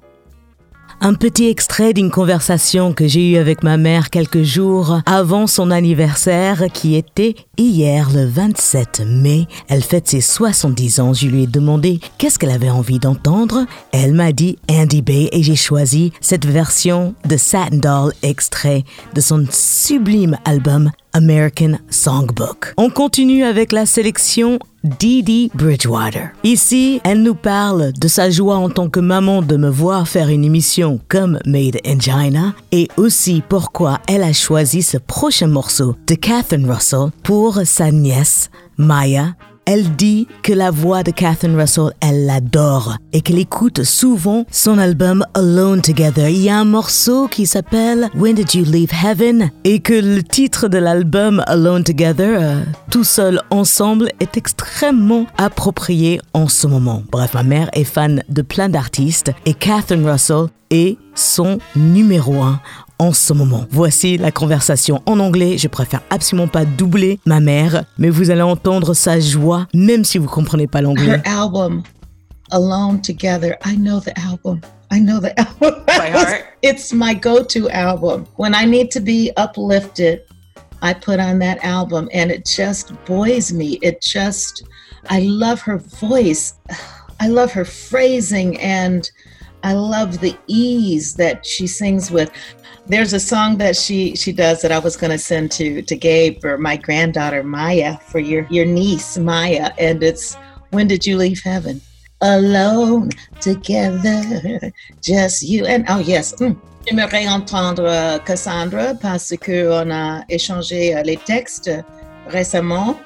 Un 1.03 1.15
petit 1.15 1.49
extrait 1.49 1.95
d'une 1.95 2.11
conversation 2.11 2.93
que 2.93 3.09
j'ai 3.09 3.31
eue 3.31 3.37
avec 3.39 3.63
ma 3.63 3.79
mère 3.79 4.11
quelques 4.11 4.43
jours 4.43 5.01
avant 5.07 5.47
son 5.47 5.71
anniversaire 5.71 6.65
qui 6.75 6.95
était 6.95 7.37
hier 7.57 8.11
le 8.13 8.27
27 8.27 9.05
mai. 9.07 9.47
Elle 9.69 9.83
fête 9.83 10.09
ses 10.09 10.21
70 10.21 11.01
ans. 11.01 11.15
Je 11.15 11.27
lui 11.27 11.45
ai 11.45 11.47
demandé 11.47 12.01
qu'est-ce 12.19 12.39
qu'elle 12.39 12.51
avait 12.51 12.69
envie 12.69 12.99
d'entendre. 12.99 13.65
Elle 13.93 14.13
m'a 14.13 14.33
dit 14.33 14.59
Andy 14.71 15.01
Bay 15.01 15.31
et 15.33 15.43
j'ai 15.43 15.57
choisi 15.57 16.13
cette 16.21 16.45
version 16.45 17.15
de 17.25 17.39
Satin 17.39 17.79
Doll 17.79 18.13
extrait 18.23 18.85
de 19.15 19.23
son 19.23 19.47
sublime 19.51 20.37
album 20.45 20.91
American 21.15 21.79
Songbook. 21.89 22.75
On 22.77 22.91
continue 22.91 23.45
avec 23.45 23.73
la 23.73 23.87
sélection 23.87 24.59
Dee 24.83 25.51
Bridgewater. 25.55 26.31
Ici, 26.43 27.01
elle 27.05 27.23
nous 27.23 27.35
parle 27.35 27.93
de 27.93 28.09
sa 28.09 28.31
joie 28.31 28.57
en 28.57 28.71
tant 28.71 28.89
que 28.89 29.01
maman 29.01 29.43
de 29.43 29.57
me 29.57 29.69
voir 29.69 30.09
faire 30.09 30.29
une 30.29 30.45
émission 30.45 30.99
comme 31.09 31.39
Made 31.45 31.79
in 31.85 32.01
China 32.01 32.55
et 32.73 32.89
aussi 32.97 33.43
pourquoi 33.47 33.99
elle 34.09 34.23
a 34.23 34.33
choisi 34.33 34.83
ce 34.83 34.97
prochain 34.97 35.49
morceau 35.49 35.97
de 36.07 36.15
Catherine 36.15 36.71
Russell 36.71 37.11
pour 37.23 37.61
sa 37.65 37.91
nièce 37.91 38.51
Maya 38.79 39.35
Elle 39.73 39.95
dit 39.95 40.27
que 40.43 40.53
la 40.53 40.73
voix 40.73 41.05
de 41.05 41.13
Catherine 41.13 41.55
Russell, 41.55 41.93
elle 42.01 42.27
l'adore 42.27 42.97
et 43.13 43.21
qu'elle 43.21 43.39
écoute 43.39 43.85
souvent 43.85 44.45
son 44.51 44.79
album 44.79 45.25
Alone 45.35 45.81
Together. 45.81 46.29
Il 46.29 46.43
y 46.43 46.51
a 46.51 46.59
un 46.59 46.65
morceau 46.65 47.29
qui 47.29 47.47
s'appelle 47.47 48.09
When 48.17 48.35
Did 48.35 48.53
You 48.53 48.65
Leave 48.65 48.91
Heaven 48.93 49.53
et 49.63 49.79
que 49.79 49.93
le 49.93 50.25
titre 50.25 50.67
de 50.67 50.79
l'album 50.79 51.45
Alone 51.47 51.85
Together, 51.85 52.41
euh, 52.43 52.65
tout 52.91 53.05
seul 53.05 53.41
ensemble, 53.51 54.11
est 54.19 54.37
extrêmement 54.37 55.27
approprié 55.39 56.21
en 56.35 56.49
ce 56.49 56.67
moment. 56.67 57.05
Bref, 57.13 57.35
ma 57.35 57.45
mère 57.45 57.71
est 57.73 57.85
fan 57.85 58.25
de 58.29 58.43
plein 58.43 58.71
d'artistes 58.71 59.31
et 59.47 59.55
Catherine 59.55 60.05
Russell 60.05 60.49
est 60.71 60.97
son 61.15 61.59
numéro 61.77 62.43
un 62.43 62.61
en 63.01 63.15
ce 63.15 63.33
moment. 63.33 63.65
Voici 63.71 64.19
la 64.19 64.31
conversation 64.31 65.03
en 65.07 65.19
anglais. 65.21 65.57
Je 65.57 65.69
préfère 65.69 66.03
absolument 66.11 66.49
pas 66.49 66.67
doubler 66.67 67.19
ma 67.25 67.41
mère, 67.41 67.85
mais 67.99 68.11
vous 68.11 68.31
allez 68.31 68.43
entendre 68.43 68.93
sa 68.93 69.19
joie, 69.19 69.67
même 69.75 70.05
si 70.05 70.19
vous 70.19 70.29
comprenez 70.29 70.67
pas 70.67 70.83
l'anglais. 70.83 71.21
Her 71.25 71.41
album, 71.41 71.83
Alone 72.51 73.01
Together. 73.01 73.57
I 73.65 73.75
know 73.75 74.01
the 74.01 74.13
album. 74.19 74.61
I 74.93 75.01
know 75.01 75.19
the 75.19 75.33
album. 75.39 75.83
By 75.87 76.11
heart? 76.13 76.45
it's 76.63 76.93
my 76.93 77.15
go-to 77.15 77.71
album. 77.71 78.27
When 78.37 78.55
I 78.55 78.67
need 78.67 78.91
to 78.91 79.01
be 79.01 79.33
uplifted, 79.39 80.21
I 80.83 80.93
put 80.93 81.21
on 81.21 81.39
that 81.39 81.59
album 81.65 82.11
and 82.13 82.31
it 82.31 82.45
just 82.45 82.93
buoys 83.07 83.51
me. 83.51 83.79
It 83.83 84.03
just 84.03 84.65
I 85.09 85.21
love 85.21 85.63
her 85.63 85.79
voice. 85.79 86.55
I 87.23 87.29
love 87.29 87.53
her 87.53 87.67
phrasing 87.67 88.59
and 88.61 89.11
I 89.63 89.75
love 89.75 90.21
the 90.21 90.37
ease 90.47 91.15
that 91.17 91.45
she 91.45 91.67
sings 91.67 92.11
with. 92.11 92.31
There's 92.87 93.13
a 93.13 93.21
song 93.21 93.59
that 93.59 93.77
she 93.77 94.17
she 94.17 94.33
does 94.33 94.63
that 94.63 94.73
I 94.73 94.79
was 94.79 94.97
going 94.97 95.11
to 95.11 95.19
send 95.19 95.53
to 95.53 95.83
to 95.83 95.97
Gabe 95.97 96.41
for 96.41 96.59
my 96.59 96.77
granddaughter 96.77 97.43
Maya 97.43 97.99
for 97.99 98.19
your 98.19 98.47
your 98.51 98.65
niece 98.65 99.19
Maya 99.19 99.73
and 99.79 100.03
it's 100.03 100.37
when 100.71 100.89
did 100.89 101.07
you 101.07 101.17
leave 101.17 101.41
heaven? 101.43 101.81
Alone 102.23 103.11
together 103.41 104.73
just 105.03 105.43
you 105.43 105.67
and 105.67 105.85
oh 105.89 105.99
yes. 105.99 106.33
Mm. 106.35 106.57
J'aimerais 106.87 107.29
entendre 107.29 107.85
euh, 107.85 108.19
Cassandra 108.19 108.95
parce 108.95 109.35
que 109.39 109.69
on 109.71 109.91
a 109.91 110.25
échangé 110.31 110.97
euh, 110.97 111.03
les 111.03 111.19
textes 111.19 111.71
récemment. 112.27 112.99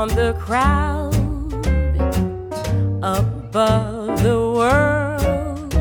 Beyond 0.00 0.12
the 0.12 0.32
crowd 0.40 1.14
above 3.02 4.22
the 4.22 4.38
world. 4.56 5.74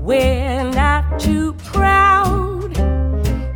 We're 0.00 0.64
not 0.64 1.20
too 1.20 1.52
proud 1.64 2.74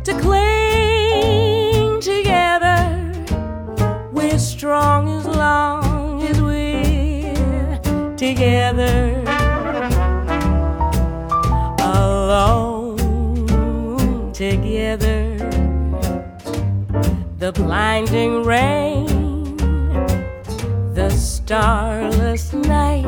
to 0.05 0.13
cling 0.21 1.99
together. 1.99 3.11
We're 4.13 4.39
strong 4.39 5.09
as 5.17 5.25
long 5.25 6.23
as 6.23 6.41
we're 6.41 8.15
together. 8.15 9.23
Alone 11.79 12.97
together. 14.31 15.37
The 17.39 17.51
blinding 17.51 18.43
rain, 18.43 18.92
starless 21.45 22.53
night 22.53 23.03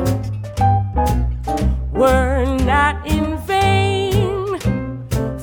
were 1.94 2.44
not 2.66 3.08
in 3.08 3.38
vain, 3.48 4.60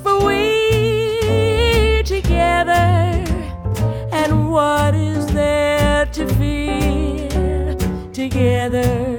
for 0.03 0.27
we 0.27 2.03
together. 2.05 3.25
And 4.13 4.51
what 4.51 4.95
is 4.95 5.27
there 5.29 6.05
to 6.05 6.27
fear 6.35 7.75
together? 8.13 9.19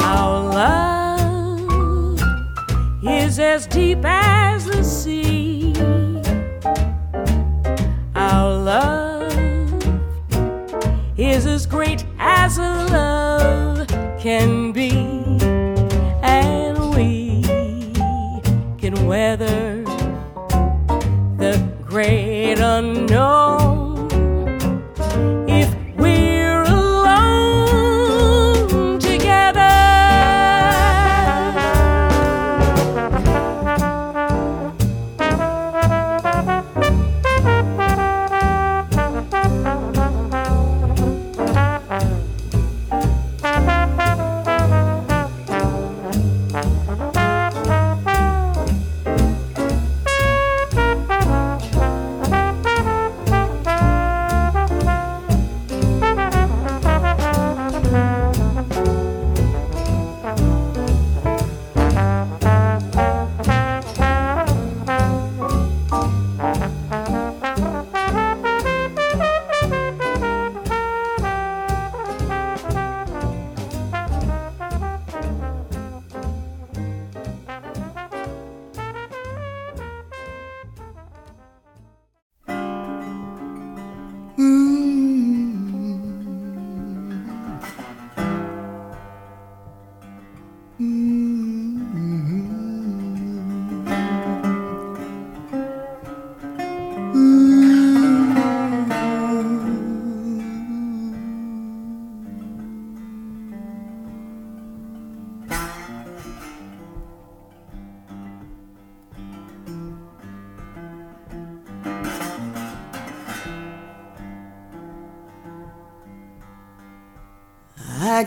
Our 0.00 0.40
love 0.60 2.20
is 3.04 3.38
as 3.38 3.68
deep 3.68 4.04
as 4.04 4.23
great 21.94 22.58
unknown 22.58 23.53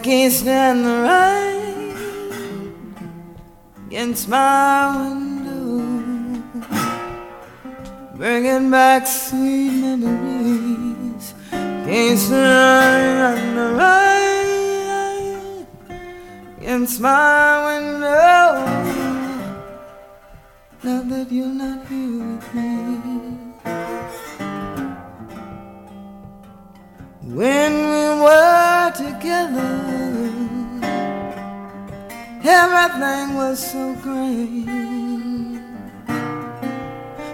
can't 0.08 0.32
stand 0.32 0.86
the 0.86 0.98
rain 1.10 1.92
against 3.88 4.30
my 4.30 4.96
window, 5.02 5.84
bringing 8.16 8.72
back 8.72 9.06
sweet 9.06 9.70
memories. 9.82 11.34
Can't 11.52 12.20
stand 12.20 13.58
the 13.58 13.68
rain 13.82 15.68
against 16.58 17.02
my 17.02 17.66
window. 17.68 18.64
Now 20.84 21.02
that 21.02 21.28
you're 21.30 21.48
not 21.48 21.86
here 21.88 21.97
Everything 32.90 33.36
was 33.36 33.60
so 33.72 33.94
great. 33.96 34.66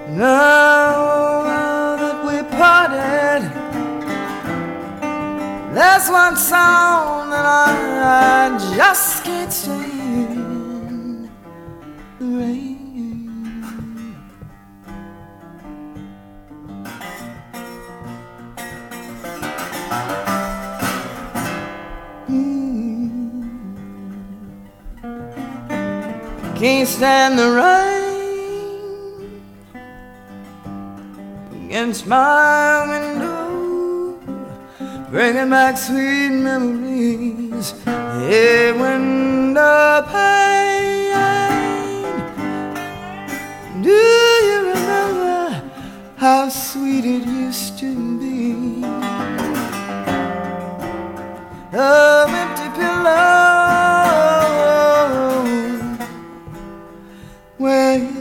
Now 0.10 1.44
that 2.02 2.18
we 2.26 2.42
parted, 2.58 3.44
there's 5.76 6.10
one 6.10 6.38
song 6.38 7.30
that 7.30 7.46
I, 7.46 8.50
I 8.50 8.76
just 8.76 9.23
stand 26.94 27.40
the 27.40 27.50
rain 27.62 28.14
against 31.66 32.06
my 32.06 32.86
window, 32.92 34.20
bringing 35.10 35.50
back 35.50 35.76
sweet 35.76 36.30
memories. 36.30 37.74
Yeah, 37.88 38.74
window 38.84 40.06
pane. 40.12 41.14
Do 43.82 44.00
you 44.48 44.60
remember 44.74 45.64
how 46.18 46.50
sweet 46.50 47.06
it 47.06 47.26
used 47.26 47.80
to 47.80 47.90
be? 48.20 48.84
Of 51.74 52.30
empty 52.44 52.70
pillow 52.78 53.53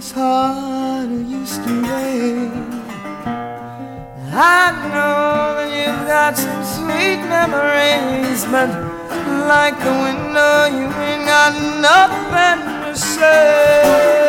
where 0.03 0.09
his 0.09 0.13
heart 0.13 1.11
used 1.11 1.63
to 1.65 1.71
lay. 1.71 2.51
I 4.35 4.73
know 4.91 5.55
that 5.57 5.71
you've 5.71 6.07
got 6.07 6.37
some 6.37 6.65
sweet 6.65 7.21
memories, 7.29 8.45
but 8.47 8.71
like 9.49 9.79
the 9.79 9.93
window, 10.07 10.67
you 10.67 10.87
ain't 11.03 11.27
got 11.27 11.53
nothing 11.81 12.85
to 12.85 12.97
say. 12.97 14.22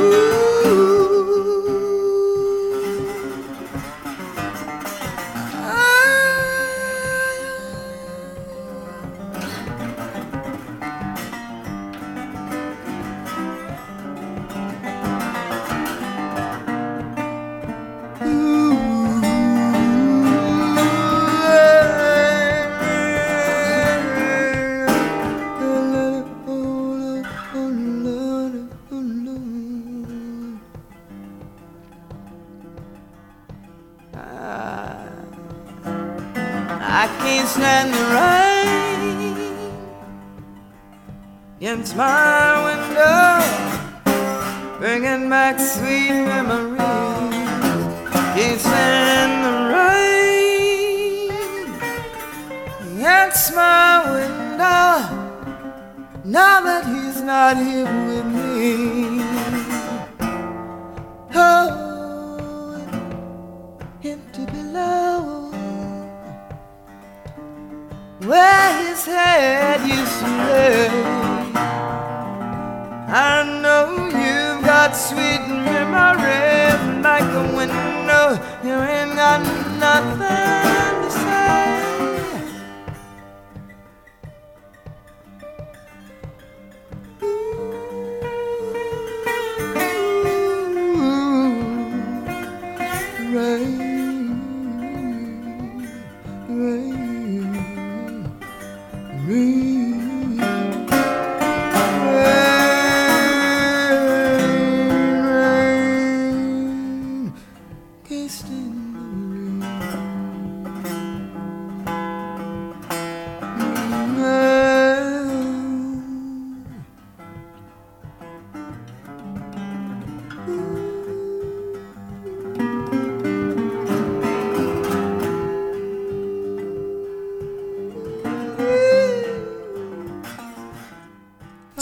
I 0.00 0.37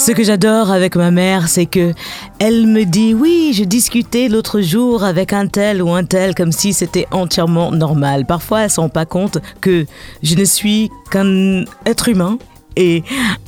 Ce 0.07 0.13
que 0.13 0.23
j'adore 0.23 0.71
avec 0.71 0.95
ma 0.95 1.11
mère, 1.11 1.49
c'est 1.49 1.67
que 1.67 1.93
elle 2.39 2.69
me 2.69 2.85
dit 2.85 3.13
oui, 3.13 3.53
je 3.53 3.65
discutais 3.65 4.29
l'autre 4.29 4.61
jour 4.61 5.03
avec 5.03 5.33
un 5.33 5.49
tel 5.49 5.83
ou 5.83 5.91
un 5.91 6.05
tel 6.05 6.37
comme 6.37 6.53
si 6.53 6.73
c'était 6.73 7.09
entièrement 7.11 7.73
normal. 7.73 8.25
Parfois, 8.25 8.61
elle 8.61 8.67
ne 8.67 8.71
se 8.71 8.81
rend 8.81 8.89
pas 8.89 9.05
compte 9.05 9.39
que 9.61 9.85
je 10.23 10.37
ne 10.37 10.45
suis 10.45 10.93
qu'un 11.11 11.65
être 11.87 12.09
humain 12.09 12.39
et 12.77 13.03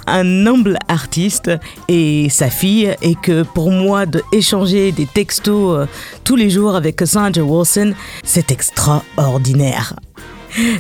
un 0.09 0.49
humble 0.49 0.81
artiste 0.89 1.49
et 1.87 2.29
sa 2.29 2.51
fille 2.51 2.93
et 3.03 3.15
que 3.15 3.45
pour 3.45 3.71
moi 3.71 4.05
de 4.05 4.21
échanger 4.33 4.91
des 4.91 5.07
textos 5.07 5.79
euh, 5.79 5.87
tous 6.25 6.35
les 6.35 6.51
jours 6.51 6.75
avec 6.75 6.97
Cassandra 6.97 7.41
Wilson, 7.41 7.95
c'est 8.25 8.51
extraordinaire. 8.51 9.95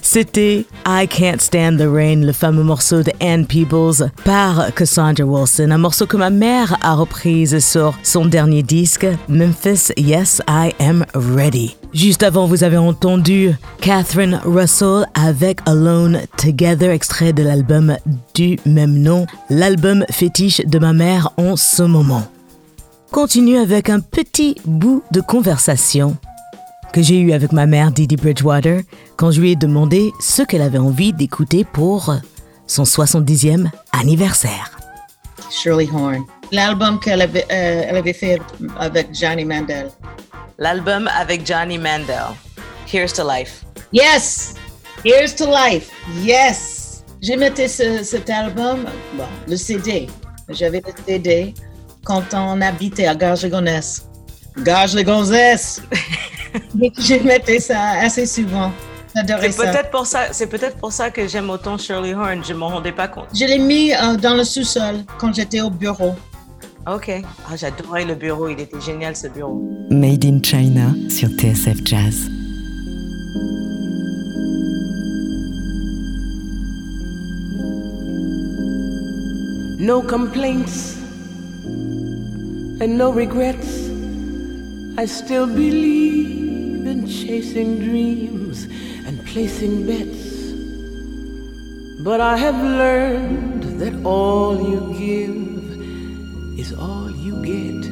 C'était 0.03 0.65
I 0.87 1.07
Can't 1.09 1.41
Stand 1.41 1.79
the 1.79 1.89
Rain, 1.89 2.25
le 2.25 2.33
fameux 2.33 2.63
morceau 2.63 3.03
de 3.03 3.13
Ann 3.21 3.47
Peebles 3.47 4.11
par 4.25 4.73
Cassandra 4.75 5.25
Wilson, 5.25 5.71
un 5.71 5.79
morceau 5.79 6.07
que 6.07 6.17
ma 6.17 6.31
mère 6.31 6.77
a 6.83 6.95
reprise 6.95 7.59
sur 7.59 7.99
son 8.03 8.27
dernier 8.27 8.63
disque, 8.63 9.07
Memphis 9.29 9.93
Yes 9.97 10.43
I 10.49 10.73
Am 10.81 11.05
Ready. 11.15 11.77
Juste 11.95 12.23
avant, 12.23 12.47
vous 12.47 12.65
avez 12.65 12.77
entendu 12.77 13.53
Catherine 13.81 14.41
Russell 14.45 15.07
avec 15.15 15.61
Alone 15.67 16.21
Together, 16.37 16.91
extrait 16.91 17.33
de 17.33 17.43
l'album 17.43 17.97
du 18.35 18.59
même 18.67 18.99
nom, 18.99 19.27
l'album 19.49 20.05
fétiche 20.11 20.61
de 20.67 20.79
ma 20.79 20.93
mère 20.93 21.31
en 21.37 21.57
ce 21.57 21.83
moment. 21.83 22.25
Continue 23.11 23.57
avec 23.57 23.89
un 23.89 24.01
petit 24.01 24.57
bout 24.67 25.03
de 25.13 25.21
conversation 25.23 26.17
que 26.93 27.03
j'ai 27.03 27.19
eu 27.19 27.33
avec 27.33 27.53
ma 27.53 27.67
mère 27.67 27.91
Didi 27.91 28.17
Bridgewater 28.17 28.83
quand 29.19 29.33
je 29.33 29.41
lui 29.41 29.51
ai 29.51 29.57
demandé 29.57 30.13
ce 30.21 30.43
qu'elle 30.43 30.63
avait 30.63 30.79
envie 30.79 31.13
d'écouter 31.13 31.65
pour 31.65 32.15
son 32.69 32.85
70e 32.85 33.69
anniversaire. 33.93 34.79
Shirley 35.51 35.89
Horn. 35.93 36.25
l'album 36.53 37.01
qu'elle 37.01 37.23
avait, 37.23 37.45
euh, 37.51 37.83
elle 37.89 37.97
avait 37.97 38.13
fait 38.13 38.41
avec 38.79 39.09
Johnny 39.13 39.45
Mandel. 39.45 39.91
L'album 40.59 41.11
avec 41.19 41.45
Johnny 41.45 41.79
Mandel. 41.79 42.29
Here's 42.91 43.13
to 43.15 43.25
Life. 43.29 43.65
Yes! 43.93 44.55
Here's 45.05 45.35
to 45.35 45.47
Life. 45.47 45.91
Yes! 46.23 47.05
J'ai 47.21 47.37
metté 47.37 47.67
ce, 47.67 48.05
cet 48.05 48.31
album, 48.31 48.85
bon, 49.15 49.25
le 49.49 49.57
CD. 49.57 50.07
J'avais 50.49 50.81
le 50.87 50.93
CD 51.05 51.55
quand 52.05 52.23
on 52.35 52.61
habitait 52.61 53.07
à. 53.07 53.17
Garges-les-Gonzesses! 53.17 54.07
J'ai 56.99 57.21
metté 57.21 57.59
ça 57.59 57.81
assez 58.01 58.25
souvent. 58.27 58.71
J'adorais 59.19 59.51
ça. 59.51 59.65
peut-être 59.65 59.91
pour 59.91 60.07
ça, 60.07 60.33
c'est 60.33 60.47
peut-être 60.47 60.77
pour 60.77 60.93
ça 60.93 61.11
que 61.11 61.27
j'aime 61.27 61.51
autant 61.51 61.77
Shirley 61.77 62.15
Horn. 62.15 62.45
Je 62.45 62.53
m'en 62.53 62.69
rendais 62.69 62.93
pas 62.93 63.09
compte. 63.09 63.27
Je 63.35 63.45
l'ai 63.45 63.59
mis 63.59 63.93
euh, 63.93 64.17
dans 64.17 64.35
le 64.35 64.45
sous-sol 64.45 64.97
quand 65.19 65.35
j'étais 65.35 65.61
au 65.61 65.71
bureau. 65.71 66.15
Ok. 66.87 67.11
Ah, 67.51 67.57
j'adorais 67.57 68.05
le 68.05 68.15
bureau. 68.15 68.49
Il 68.49 68.61
était 68.61 68.81
génial 68.81 69.17
ce 69.17 69.27
bureau. 69.27 69.61
Made 69.91 70.25
in 70.25 70.41
China 70.43 70.93
sur 71.09 71.29
TSF 71.31 71.85
Jazz. 71.85 72.29
No 79.81 80.01
complaints 80.03 80.97
and 82.81 82.97
no 82.97 83.11
regrets. 83.11 83.89
I 84.97 85.07
still 85.07 85.47
believe 85.47 86.87
in 86.87 87.07
chasing 87.07 87.79
dreams 87.79 88.67
placing 89.39 89.87
bets. 89.87 90.53
But 92.03 92.21
I 92.21 92.37
have 92.37 92.59
learned 92.61 93.63
that 93.81 93.95
all 94.05 94.55
you 94.71 94.81
give 95.05 96.59
is 96.59 96.73
all 96.73 97.09
you 97.27 97.35
get. 97.51 97.83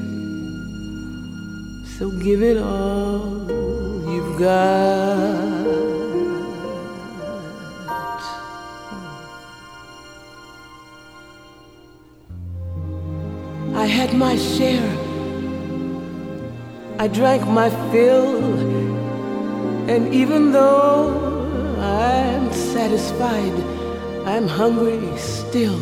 So 1.95 2.11
give 2.27 2.43
it 2.43 2.59
all 2.59 3.47
you've 4.13 4.35
got. 4.41 5.67
I 13.83 13.87
had 13.99 14.11
my 14.15 14.35
share. 14.37 14.93
I 16.99 17.07
drank 17.07 17.47
my 17.47 17.71
fill. 17.93 18.35
And 19.89 20.13
even 20.13 20.51
though 20.51 21.26
satisfied, 22.77 23.57
I'm 24.27 24.47
hungry 24.47 25.01
still. 25.17 25.81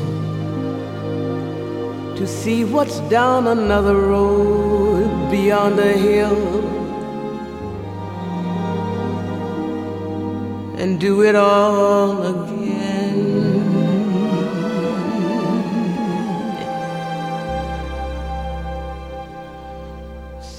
To 2.19 2.25
see 2.25 2.65
what's 2.65 3.01
down 3.19 3.49
another 3.49 3.97
road 3.97 5.09
beyond 5.29 5.81
a 5.81 5.95
hill. 6.09 6.43
And 10.81 11.01
do 11.01 11.23
it 11.29 11.35
all 11.35 12.13
again. 12.35 13.25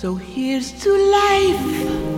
So 0.02 0.16
here's 0.16 0.70
to 0.84 0.92
life. 1.20 2.14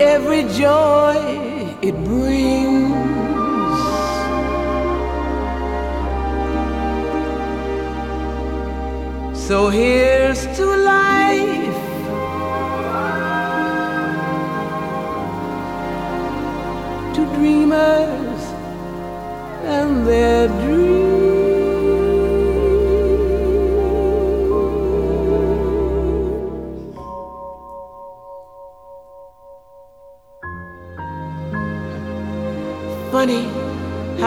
Every 0.00 0.44
joy 0.54 1.16
it 1.82 1.94
brings. 2.04 2.96
So 9.46 9.68
here's 9.68 10.46
to 10.56 10.64
life. 10.64 11.82
To 17.14 17.24
dreamers 17.36 18.42
and 19.64 20.06
their 20.06 20.48
dreams. 20.48 20.89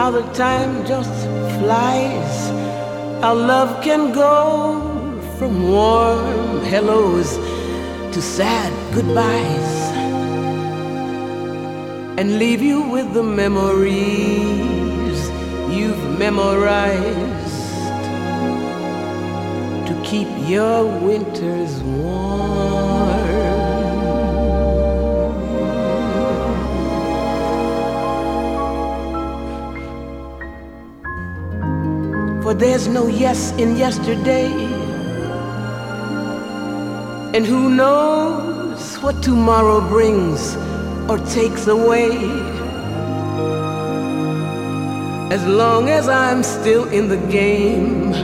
How 0.04 0.10
the 0.10 0.32
time 0.34 0.84
just 0.84 1.16
flies. 1.58 2.36
How 3.22 3.32
love 3.32 3.82
can 3.82 4.12
go 4.12 4.36
from 5.38 5.52
warm 5.70 6.60
hellos 6.72 7.30
to 8.14 8.20
sad 8.20 8.70
goodbyes 8.94 9.70
and 12.18 12.38
leave 12.38 12.60
you 12.60 12.82
with 12.82 13.14
the 13.14 13.22
memories 13.22 15.18
you've 15.74 16.04
memorized 16.18 17.72
to 19.88 19.94
keep 20.04 20.28
your 20.46 20.84
winters 21.00 21.82
warm. 21.82 22.33
There's 32.56 32.86
no 32.86 33.08
yes 33.08 33.50
in 33.58 33.76
yesterday, 33.76 34.46
and 37.34 37.44
who 37.44 37.68
knows 37.68 38.94
what 39.02 39.20
tomorrow 39.24 39.80
brings 39.88 40.54
or 41.08 41.18
takes 41.34 41.66
away. 41.66 42.14
As 45.32 45.44
long 45.46 45.88
as 45.88 46.08
I'm 46.08 46.44
still 46.44 46.84
in 46.90 47.08
the 47.08 47.18
game, 47.26 48.14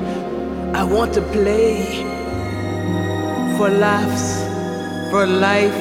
I 0.77 0.85
want 0.85 1.13
to 1.15 1.23
play 1.23 1.85
for 3.59 3.69
laughs, 3.69 4.45
for 5.11 5.27
life, 5.27 5.81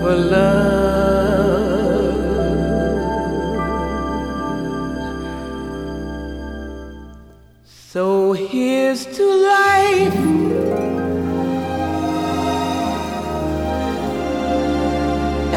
for 0.00 0.16
love. 0.16 1.59
Here's 8.90 9.06
to 9.06 9.24
life. 9.24 10.14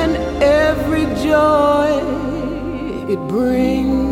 and 0.01 0.17
every 0.43 1.05
joy 1.23 1.89
it 3.11 3.19
brings. 3.27 4.03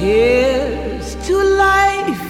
Here's 0.00 1.14
to 1.26 1.36
life. 1.66 2.28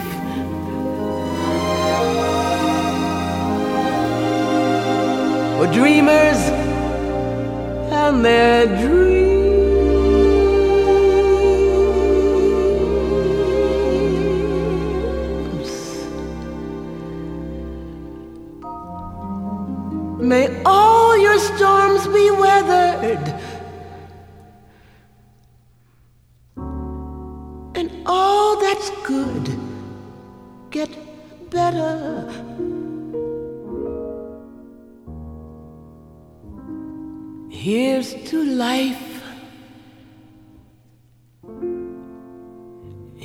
For 5.56 5.66
dreamers 5.72 6.40
and 7.92 8.24
their 8.24 8.66
dreams. 8.66 9.15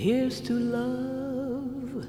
Here's 0.01 0.41
to 0.41 0.53
love. 0.53 2.07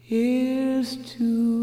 Here's 0.00 0.96
to 1.14 1.57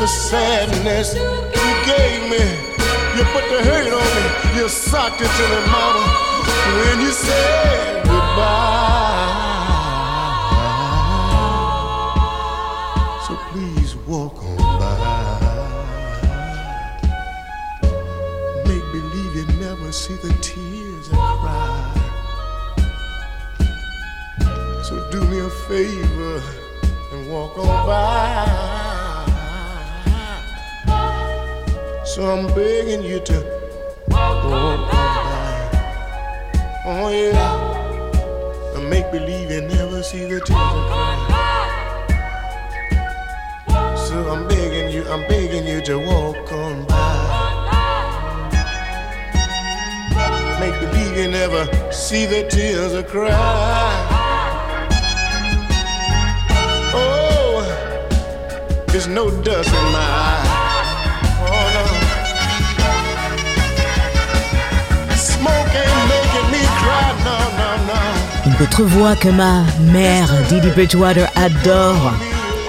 the 0.00 0.06
sadness 0.06 1.14
you 1.14 1.72
gave 1.84 2.22
me. 2.30 2.44
You 3.16 3.22
put 3.34 3.44
the 3.52 3.60
hurt 3.68 3.92
on 3.92 4.08
me. 4.16 4.24
You 4.58 4.66
socked 4.66 5.20
it 5.20 5.28
to 5.28 5.42
me, 5.52 5.60
mama. 5.70 6.04
When 6.78 7.00
you 7.02 7.12
said 7.12 8.04
goodbye. 8.04 9.28
So 13.26 13.32
please 13.50 13.94
walk 14.08 14.42
on 14.42 14.56
by. 14.80 14.96
Make 18.64 18.86
believe 18.96 19.32
you 19.36 19.46
never 19.60 19.92
see 19.92 20.14
the 20.14 20.32
tears 20.40 21.10
I 21.12 21.14
cry. 21.42 21.92
So 24.82 24.94
do 25.10 25.20
me 25.26 25.40
a 25.40 25.50
favor 25.68 26.42
and 27.12 27.30
walk 27.30 27.58
on 27.58 27.86
by. 27.86 28.89
So 32.14 32.26
I'm 32.26 32.46
begging 32.56 33.04
you 33.04 33.20
to 33.20 33.38
walk 34.08 34.44
on 34.44 34.90
by. 34.90 35.70
Oh 36.84 37.08
yeah. 37.08 38.74
And 38.74 38.90
make 38.90 39.12
believe 39.12 39.48
you 39.48 39.60
never 39.60 40.02
see 40.02 40.24
the 40.24 40.40
tears 40.40 40.50
I 40.50 41.16
cry. 43.68 43.96
So 44.08 44.28
I'm 44.28 44.48
begging 44.48 44.90
you, 44.92 45.08
I'm 45.08 45.24
begging 45.28 45.64
you 45.68 45.80
to 45.82 45.98
walk 46.00 46.52
on 46.52 46.84
by. 46.86 46.96
Make 50.58 50.80
believe 50.80 51.16
you 51.16 51.28
never 51.30 51.92
see 51.92 52.26
the 52.26 52.42
tears 52.48 52.92
I 52.92 53.04
cry. 53.04 53.30
Oh, 56.92 57.62
there's 58.88 59.06
no 59.06 59.30
dust 59.42 59.68
in 59.68 59.92
my 59.92 60.00
eye. 60.00 60.49
No. 68.60 68.66
Une 68.66 68.66
autre 68.66 68.82
voix 68.84 69.16
que 69.16 69.28
ma 69.28 69.64
mère, 69.92 70.28
Didi 70.48 70.68
Bridgewater, 70.70 71.26
adore, 71.34 72.12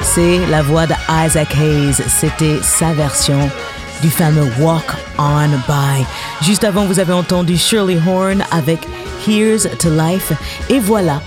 c'est 0.01 0.39
la 0.47 0.61
voix 0.61 0.87
de 0.87 0.93
Isaac 1.25 1.55
Hayes. 1.55 1.95
C'était 2.07 2.59
sa 2.63 2.93
version 2.93 3.49
du 4.01 4.09
fameux 4.09 4.49
Walk 4.59 4.85
On 5.17 5.49
By. 5.67 6.05
Juste 6.41 6.63
avant, 6.63 6.85
vous 6.85 6.99
avez 6.99 7.13
entendu 7.13 7.57
Shirley 7.57 7.99
Horn 8.07 8.43
avec 8.51 8.79
Here's 9.27 9.67
to 9.79 9.89
Life. 9.89 10.31
Et 10.69 10.79
voilà, 10.79 11.21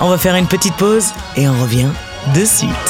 on 0.00 0.08
va 0.10 0.18
faire 0.18 0.34
une 0.34 0.46
petite 0.46 0.74
pause 0.74 1.12
et 1.36 1.48
on 1.48 1.62
revient 1.62 1.88
de 2.34 2.44
suite. 2.44 2.87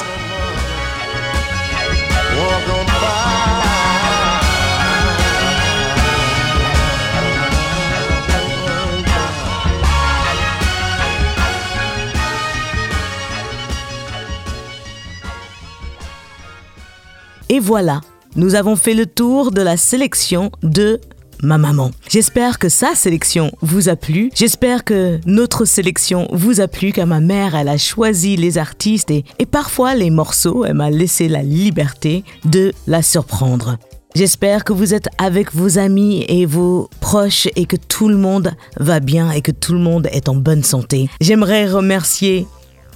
Et 17.49 17.61
voilà, 17.61 18.01
nous 18.37 18.55
avons 18.55 18.77
fait 18.77 18.95
le 18.95 19.07
tour 19.07 19.51
de 19.53 19.63
la 19.63 19.77
sélection 19.77 20.51
de 20.63 21.01
ma 21.43 21.57
maman. 21.57 21.93
J'espère 22.09 22.59
que 22.59 22.69
sa 22.69 22.95
sélection 22.95 23.53
vous 23.63 23.89
a 23.89 23.97
plu. 23.97 24.31
J'espère 24.35 24.85
que 24.85 25.19
notre 25.25 25.65
sélection 25.65 26.29
vous 26.33 26.61
a 26.61 26.69
plu, 26.69 26.93
car 26.93 27.07
ma 27.07 27.21
mère, 27.21 27.55
elle 27.55 27.69
a 27.69 27.79
choisi 27.79 28.37
les 28.37 28.59
artistes 28.59 29.11
et, 29.11 29.25
et 29.39 29.47
parfois 29.47 29.95
les 29.95 30.11
morceaux, 30.11 30.65
elle 30.65 30.75
m'a 30.75 30.91
laissé 30.91 31.29
la 31.29 31.43
liberté 31.43 32.25
de 32.45 32.73
la 32.87 33.03
surprendre. 33.03 33.79
J'espère 34.15 34.65
que 34.65 34.73
vous 34.73 34.95
êtes 34.95 35.09
avec 35.19 35.55
vos 35.55 35.79
amis 35.79 36.25
et 36.29 36.45
vos 36.45 36.91
proches 37.01 37.49
et 37.57 37.67
que 37.67 37.77
tout 37.77 38.09
le 38.09 38.17
monde 38.17 38.53
va 38.79 39.01
bien 39.01 39.31
et 39.31 39.43
que 39.43 39.53
tout 39.53 39.75
le 39.75 39.79
monde 39.79 40.09
est 40.13 40.29
en 40.29 40.35
bonne 40.35 40.65
santé. 40.65 41.09
J'aimerais 41.21 41.67
remercier 41.67 42.47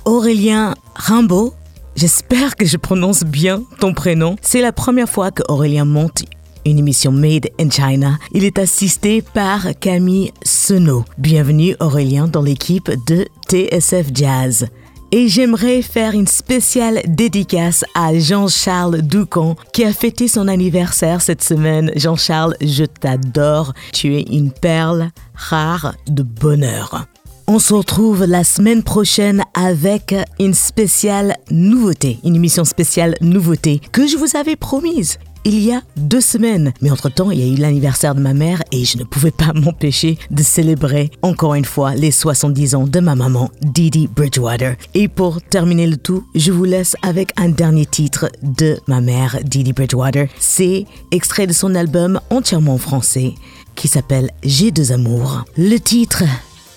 Aurélien 0.05 0.75
Rimbaud. 0.95 1.55
J'espère 1.95 2.57
que 2.57 2.65
je 2.65 2.77
prononce 2.79 3.23
bien 3.23 3.63
ton 3.79 3.93
prénom. 3.93 4.37
C'est 4.41 4.63
la 4.63 4.73
première 4.73 5.09
fois 5.09 5.31
que 5.31 5.43
Aurélien 5.49 5.85
monte 5.85 6.25
une 6.65 6.79
émission 6.79 7.13
Made 7.13 7.49
in 7.61 7.71
China. 7.71 8.19
Il 8.33 8.45
est 8.45 8.59
assisté 8.59 9.21
par 9.21 9.67
Camille 9.79 10.33
Senot. 10.43 11.05
Bienvenue 11.19 11.77
Aurélien 11.81 12.29
dans 12.29 12.43
l'équipe 12.43 12.91
de 13.07 13.27
TSF 13.49 14.07
Jazz. 14.15 14.69
Et 15.15 15.29
j'aimerais 15.29 15.83
faire 15.83 16.15
une 16.15 16.27
spéciale 16.27 17.03
dédicace 17.07 17.85
à 17.95 18.19
Jean-Charles 18.19 19.03
Doucan 19.03 19.57
qui 19.75 19.85
a 19.85 19.93
fêté 19.93 20.27
son 20.29 20.49
anniversaire 20.49 21.21
cette 21.21 21.43
semaine. 21.43 21.93
Jean-Charles, 21.97 22.57
je 22.63 22.85
t'adore. 22.85 23.75
Tu 23.93 24.17
es 24.17 24.23
une 24.23 24.51
perle 24.51 25.11
rare 25.35 25.95
de 26.09 26.23
bonheur. 26.23 27.07
On 27.47 27.59
se 27.59 27.75
retrouve 27.75 28.25
la 28.25 28.45
semaine 28.45 28.83
prochaine 28.83 29.43
avec 29.55 30.15
une 30.39 30.55
spéciale 30.55 31.37
nouveauté, 31.51 32.19
une 32.25 32.37
émission 32.37 32.65
spéciale 32.65 33.17
nouveauté 33.21 33.81
que 33.93 34.07
je 34.07 34.17
vous 34.17 34.37
avais 34.37 34.57
promise 34.57 35.19
il 35.45 35.59
y 35.59 35.73
a 35.73 35.83
deux 35.97 36.21
semaines. 36.21 36.73
Mais 36.81 36.91
entre-temps, 36.91 37.31
il 37.31 37.41
y 37.41 37.43
a 37.43 37.53
eu 37.53 37.57
l'anniversaire 37.57 38.15
de 38.15 38.21
ma 38.21 38.35
mère 38.35 38.63
et 38.71 38.85
je 38.85 38.99
ne 38.99 39.05
pouvais 39.05 39.31
pas 39.31 39.53
m'empêcher 39.55 40.19
de 40.31 40.43
célébrer 40.43 41.11
encore 41.23 41.55
une 41.55 41.65
fois 41.65 41.95
les 41.95 42.11
70 42.11 42.75
ans 42.75 42.87
de 42.87 43.01
ma 43.01 43.15
maman, 43.15 43.51
Didi 43.61 44.07
Bridgewater. 44.07 44.77
Et 44.95 45.09
pour 45.09 45.43
terminer 45.43 45.87
le 45.87 45.97
tout, 45.97 46.25
je 46.35 46.53
vous 46.53 46.65
laisse 46.65 46.97
avec 47.03 47.33
un 47.37 47.49
dernier 47.49 47.87
titre 47.87 48.31
de 48.43 48.79
ma 48.87 49.01
mère, 49.01 49.39
Didi 49.43 49.73
Bridgewater. 49.73 50.29
C'est 50.39 50.87
extrait 51.11 51.47
de 51.47 51.53
son 51.53 51.75
album 51.75 52.21
entièrement 52.31 52.79
français 52.79 53.35
qui 53.75 53.89
s'appelle 53.89 54.31
J'ai 54.45 54.71
deux 54.71 54.93
amours. 54.93 55.45
Le 55.57 55.79
titre 55.79 56.25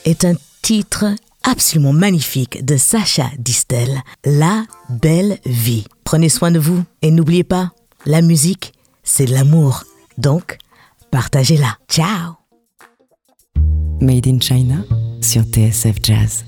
est 0.06 0.26
un 0.26 0.34
titre 0.66 1.06
absolument 1.44 1.94
magnifique 1.94 2.66
de 2.66 2.76
Sacha 2.76 3.30
Distel, 3.38 4.02
La 4.26 4.64
belle 4.90 5.38
vie. 5.46 5.86
Prenez 6.04 6.28
soin 6.28 6.50
de 6.50 6.58
vous 6.58 6.84
et 7.04 7.12
n'oubliez 7.12 7.44
pas, 7.44 7.72
la 8.08 8.24
musique, 8.24 8.74
c'est 9.04 9.26
de 9.26 9.34
l'amour. 9.34 9.84
Donc, 10.18 10.58
partagez-la. 11.12 11.78
Ciao 11.88 12.34
Made 14.02 14.26
in 14.26 14.40
China 14.40 14.78
sur 15.22 15.44
TSF 15.44 15.98
Jazz. 16.02 16.44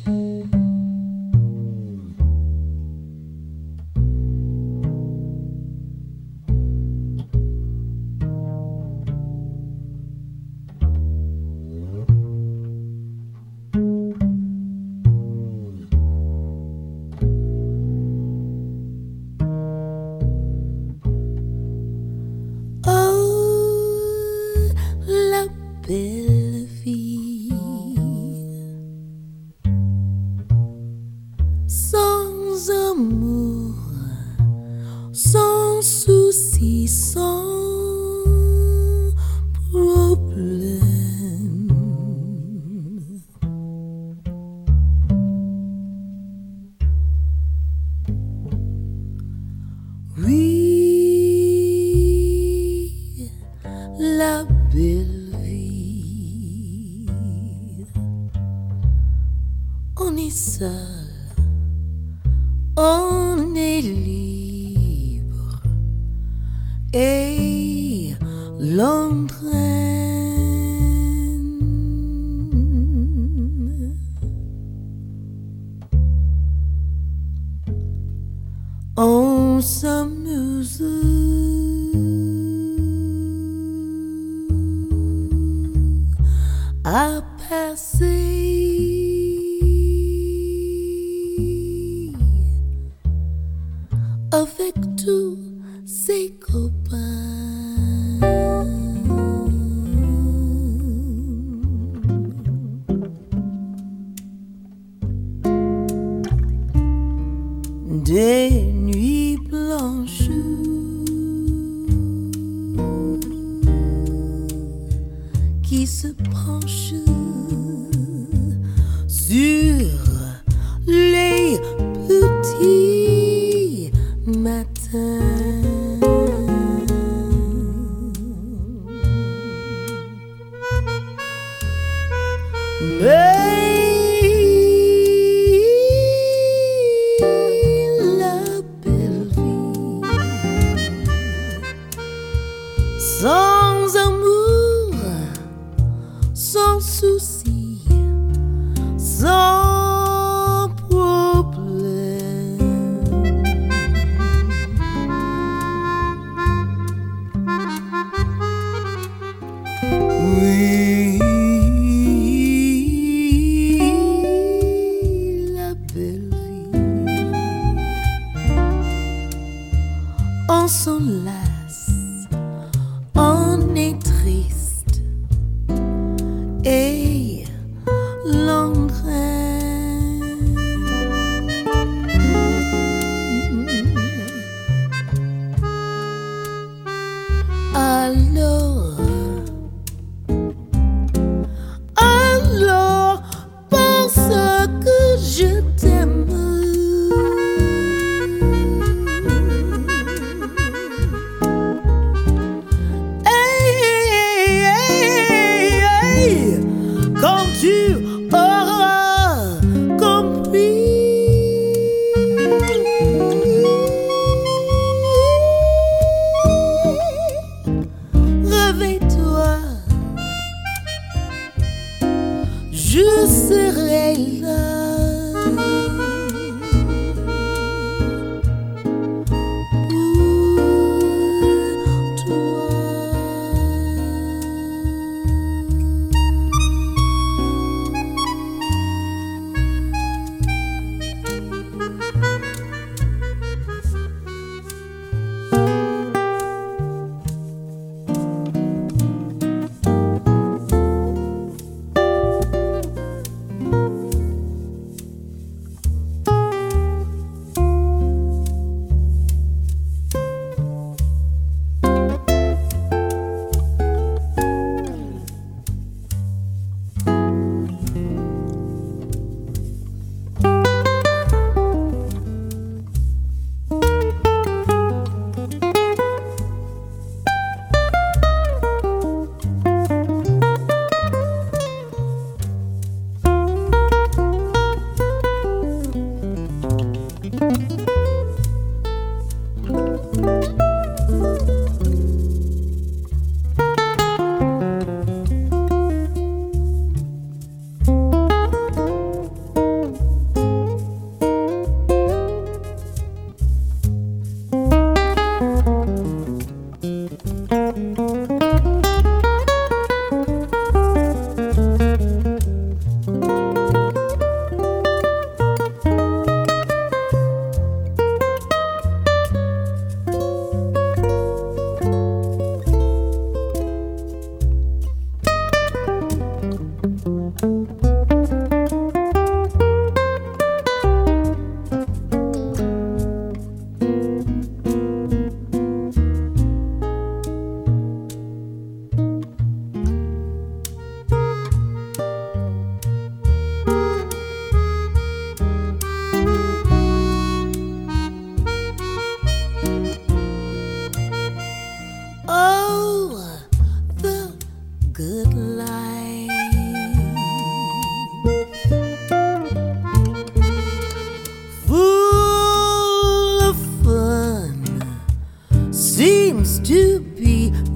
Ei! 133.10 133.67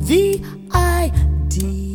the 0.07 0.41
idea. 0.73 1.90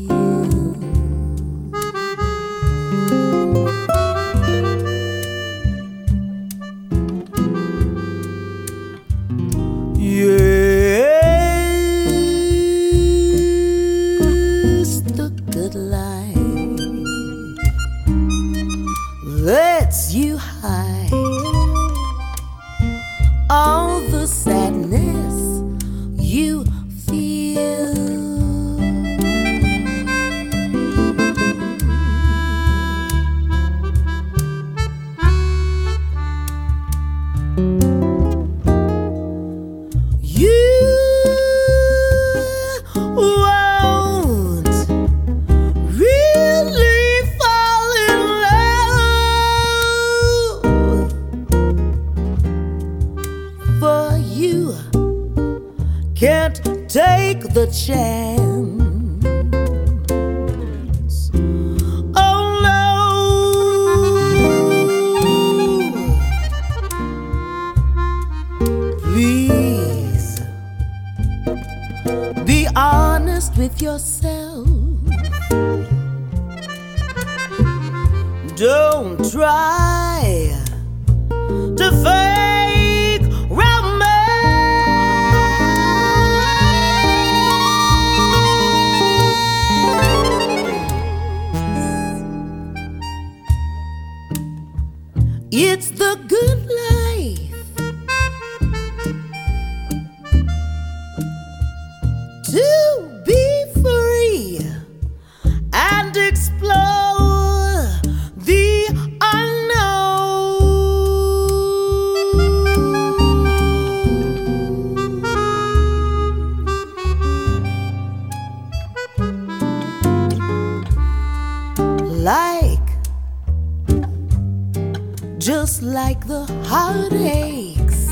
just 125.77 125.83
like 125.83 126.27
the 126.27 126.45
heartaches 126.65 128.09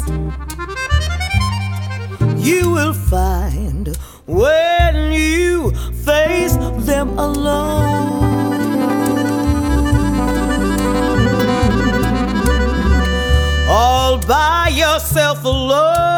you 2.36 2.70
will 2.70 2.92
find 2.92 3.96
when 4.26 5.12
you 5.12 5.70
face 6.04 6.56
them 6.84 7.18
alone. 7.18 8.12
All 13.68 14.18
by 14.18 14.68
yourself 14.74 15.42
alone. 15.44 16.13